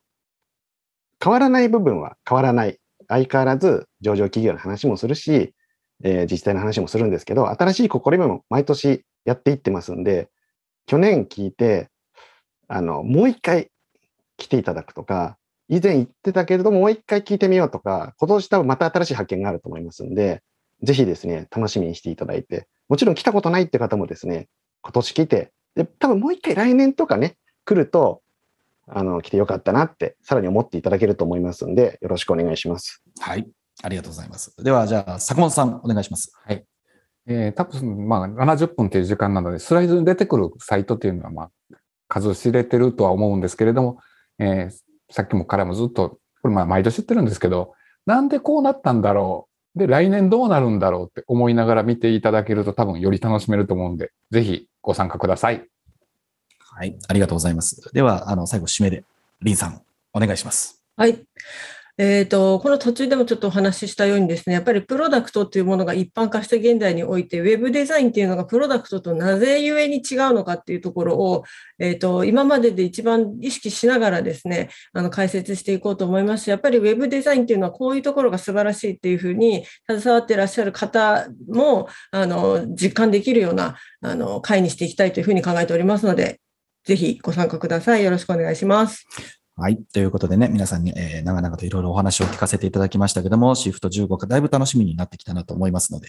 [1.23, 2.79] 変わらない部分は変わらない。
[3.07, 5.53] 相変わらず上場企業の話もするし、
[6.03, 10.31] えー自治体の話もするんですけど、新しい試みも毎年やっていってますんで、
[10.87, 11.91] 去年聞いて、
[12.69, 13.71] あの、もう一回
[14.39, 15.37] 来ていただくとか、
[15.69, 20.43] 以前言ってたけれども、もう一回聞いてみようとか、今年多分また新しい発見があると思いますんで、
[20.83, 24.49] ぜひですね、楽しみにしていただいて、もちろん来たことないって方もですね、
[24.83, 28.23] 今年来て、で、多分もう一回来年とかね、来ると、
[28.87, 33.03] あの、来てよかったなって、さらに思っていただけると思いますんで、よろしくお願いします。
[33.21, 33.49] はい。
[33.83, 34.55] ありがとうございます。
[34.63, 36.33] では、じゃあ、坂本さん、お願いします。
[37.27, 41.51] えー多分、まあ、70分という時間なので、スライドに出てくるサイトっていうのは、まあ、
[42.09, 43.99] 数知れてるとは思うんですけれども、
[44.39, 47.75] えーさっきもからもずっと、これまあ、毎年言ってるんですけど、
[48.07, 49.50] なんでこうなったんだろう。
[49.77, 55.67] で、来年どうなるんだろうって思いながら見ていただけると多分より楽しめると思うんで、ぜひご参加ください。
[56.59, 56.99] はい。
[57.09, 57.93] ありがとうございます。
[57.93, 59.05] では、あの、最後、締めで、
[59.43, 60.83] リンさん、お願いします。
[60.97, 61.25] はい。
[62.03, 71.45] えー、とこの途中でもちょっとお話ししたようにですね、やっぱりプロダクトというものが一般化した現代において、ウェブデザインっていうのがプロダクトとなぜゆえに違うのかっていうところを、
[71.79, 86.41] えー、と今までで一番意識しながらですね、あの解説していこうと思いますし、やっぱりウェブデザインっていうのはこういうところが素晴らしいっていうふうに携わっていらっしゃる方もあの実感できるようなあの会にしていきたいというふうに考えておりますので、
[86.85, 88.05] ぜひご参加ください。
[88.05, 89.40] よろしくお願いします。
[89.61, 89.77] はい。
[89.93, 96.09] ということでね、皆さんに、えー長々といろいろお話を聞かせていただきましたけども、シフト15がだいぶ楽しみになってきたなと思いますので、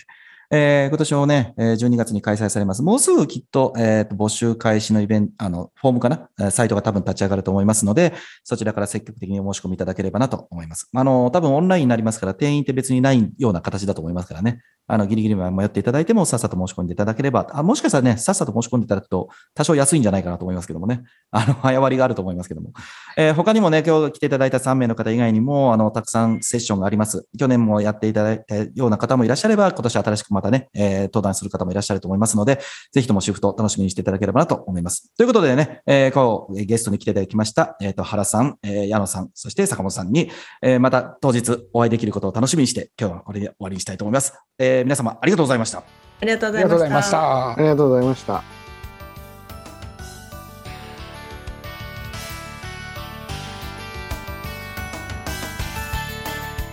[0.52, 2.82] えー今年もね、12月に開催されます。
[2.82, 6.49] もうすぐきっと、えーと募集開始のイベント、あの、フォームかな？
[6.49, 8.14] サイトが多分立ち上がると思いますので、
[8.45, 10.89] そちらから積極的にお申し込みいただければなと思います。
[10.93, 14.62] あの、多分オンラインになりますから、定員って別にないような形だと思いますからね。
[14.92, 21.04] あの、ギリギリまで迷っていただいても、さっさと申し込んでいただければ、あもしかしたらね、さっさと申し込んでいただくと、多少安いんじゃないかなと思いますけどもね。
[21.32, 22.74] あの、早割りがあると思いますけども。
[23.18, 27.26] えー他にもね、今日来ていただいた3名の方以外にも、あの、たくさんセッションがあります。
[27.39, 32.60] 去年もやっていただいたような方もいらっしゃれば、今年新しくまたね、えー登壇する方もいらっしゃると思いますので、
[32.92, 35.14] ぜひともシフト楽しみにしていただければなと思います。
[35.16, 40.30] ということでね、えー今日ゲストに来ていただきました、えっ、と、原さん、えー矢野さん、そして坂本さんに、
[40.62, 44.34] えーまた当日お会いできることを楽しみにして、今日はこれで終わりにしたいと思います。
[44.60, 45.79] えー皆様ありがとうございました。
[45.79, 45.84] あ
[46.25, 46.69] りがとうあございました。
[46.69, 47.55] りがとうございましたあ。
[47.57, 48.43] りがとうございました。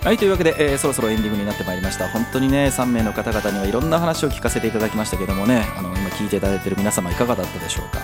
[0.05, 2.09] はい、というわけで、えーそろそろエンディングになってまいりました。
[2.09, 7.99] 本当にね、3名の方々にはいろんな話を聞かせていただきましたけどもね、あの今聞いていただいている皆様いかがだったでしょうか。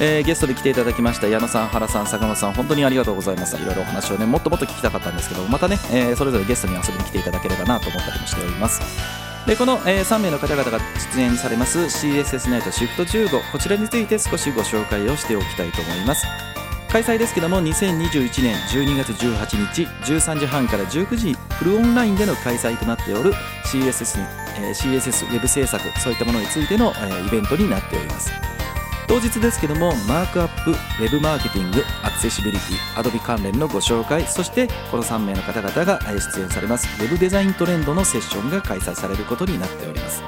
[0.00, 3.56] えーゲストで来ていただきました矢野さん、原さん、坂本さん、本当にありがとうございます。
[3.56, 9.29] いろいろお話をね、もっともっと聞きたかったんですけど、またね、えーそれぞれゲストに遊びに来ていただければなと思ったりもしております。
[9.46, 10.78] でこの、え3名の方々が
[11.14, 16.26] 出演されます CSS ナイトシフト15こちらについて少しご紹介をしておきたいと思います。
[16.90, 19.82] 開催ですけども2021年12月18日
[20.12, 23.32] 13時半から19時フルオンラインでの開催となっておる
[23.64, 24.26] CSS に、
[24.58, 28.59] えー CSS ウェブ制作そういったものについての、えーイベントになっております。
[29.10, 40.22] 当日ですけどもマークアップウェブマーケティングアクセシビリティアドビ関連のご紹介そしてこの3名の方々が出演されますウェブデザイントレンドのセッションが開催されることになっております。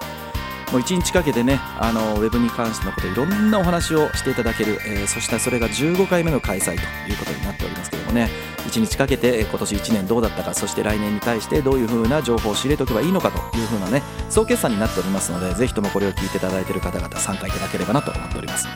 [0.73, 8.53] もう1日かけてねあのウェブに関してのこといろんなお話をしていただける、えーそしてそれが15回目の開催ということになっておりますけどね。
[8.63, 18.69] 1日かけて今年1年どうだったかそして来年に対してどういうふうな情報を仕入れておけばいいのかというふうなね総決算になっておりますのでぜひともこれを聞いていただいている方々参加いただければなと思っております。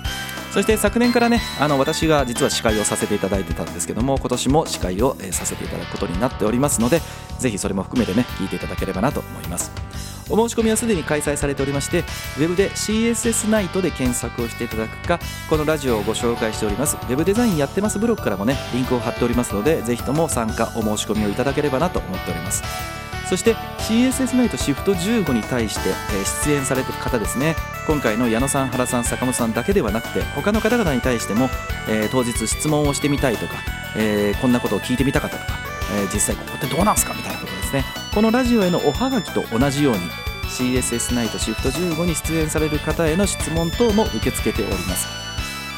[0.52, 7.02] そして昨年からねあの私が実は司会をさせていただいてたんですけども今年も司会を、させていただくことになっておりますので
[7.38, 9.85] ぜひそれも含めてね聞いていただければなと思います。
[10.28, 15.18] お申し込みはすでに開催されておりましてウェブで CSS ナイトで検索をしていただくか
[15.48, 22.62] このラジオをご紹介しておりますウェブデザインやってますブログからもねリンクを貼っておりますのでぜひとも参加お申し込みをいただければなと思っております。
[23.28, 25.90] そして CSS ナイトシフト15に対して、
[26.46, 27.56] 出演されている方ですね。
[27.86, 31.48] 今回の矢野さん原さん坂本さんだけではなくて他の方々に対しても、
[31.88, 33.54] え当日質問をしてみたいとか、
[33.96, 35.58] えこんなことを聞いてみたかったとか、
[35.92, 38.05] え実際ここってどうなんすかみたいなことですね。
[38.16, 40.00] このラジオへのおはがきと同じように
[40.44, 45.06] CSS ナイトシフト15に出演される方への質問等も受け付けております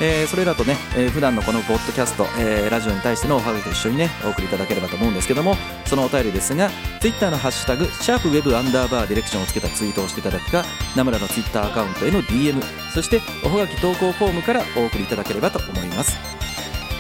[0.00, 6.70] えーそれらとね、えー普段のこのポッドキャスト、えーラジオに対してのおはがきと一緒にね、お送りいただければと思うんですけども、そのお便りですが、
[7.00, 10.64] Twitter のハッシュタグ、シャープウェブアンダーバーディレクションをつけたツイートをしていただくか、
[10.94, 12.62] ナムラの Twitter アカウントへの DM、
[12.94, 16.37] そしておはがき投稿フォームからお送りいただければと思います。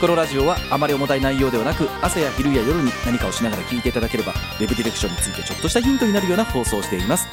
[0.00, 7.26] このラジオはあまり重たい内容ではなく朝や昼や夜に何かをしながら聞いていただければ Web ディレクションについてちょっとしたヒントになるような放送をしています。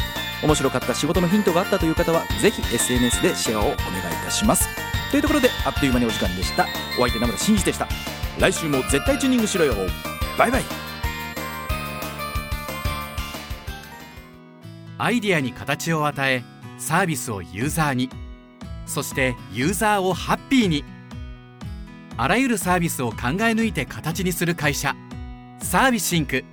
[0.44, 3.78] 面白かった仕事のヒントがあったという方はぜひ SNS でシェアをお願いい
[4.24, 4.68] たします。
[5.12, 6.66] というところであっという間にお時間でした。
[6.98, 7.88] お相手名村真司でした。
[8.40, 9.76] 来週も絶対チューニングしろよ。
[10.36, 10.64] バイバイ。
[14.98, 16.44] アイディアに形を与え
[16.80, 18.10] サービスをユーザーに。
[18.88, 20.95] そしてユーザーをハッピーに。
[22.18, 23.18] あらゆるサービスを考え
[23.52, 24.96] 抜いて形にする会社。
[25.62, 26.46] サービスシンク。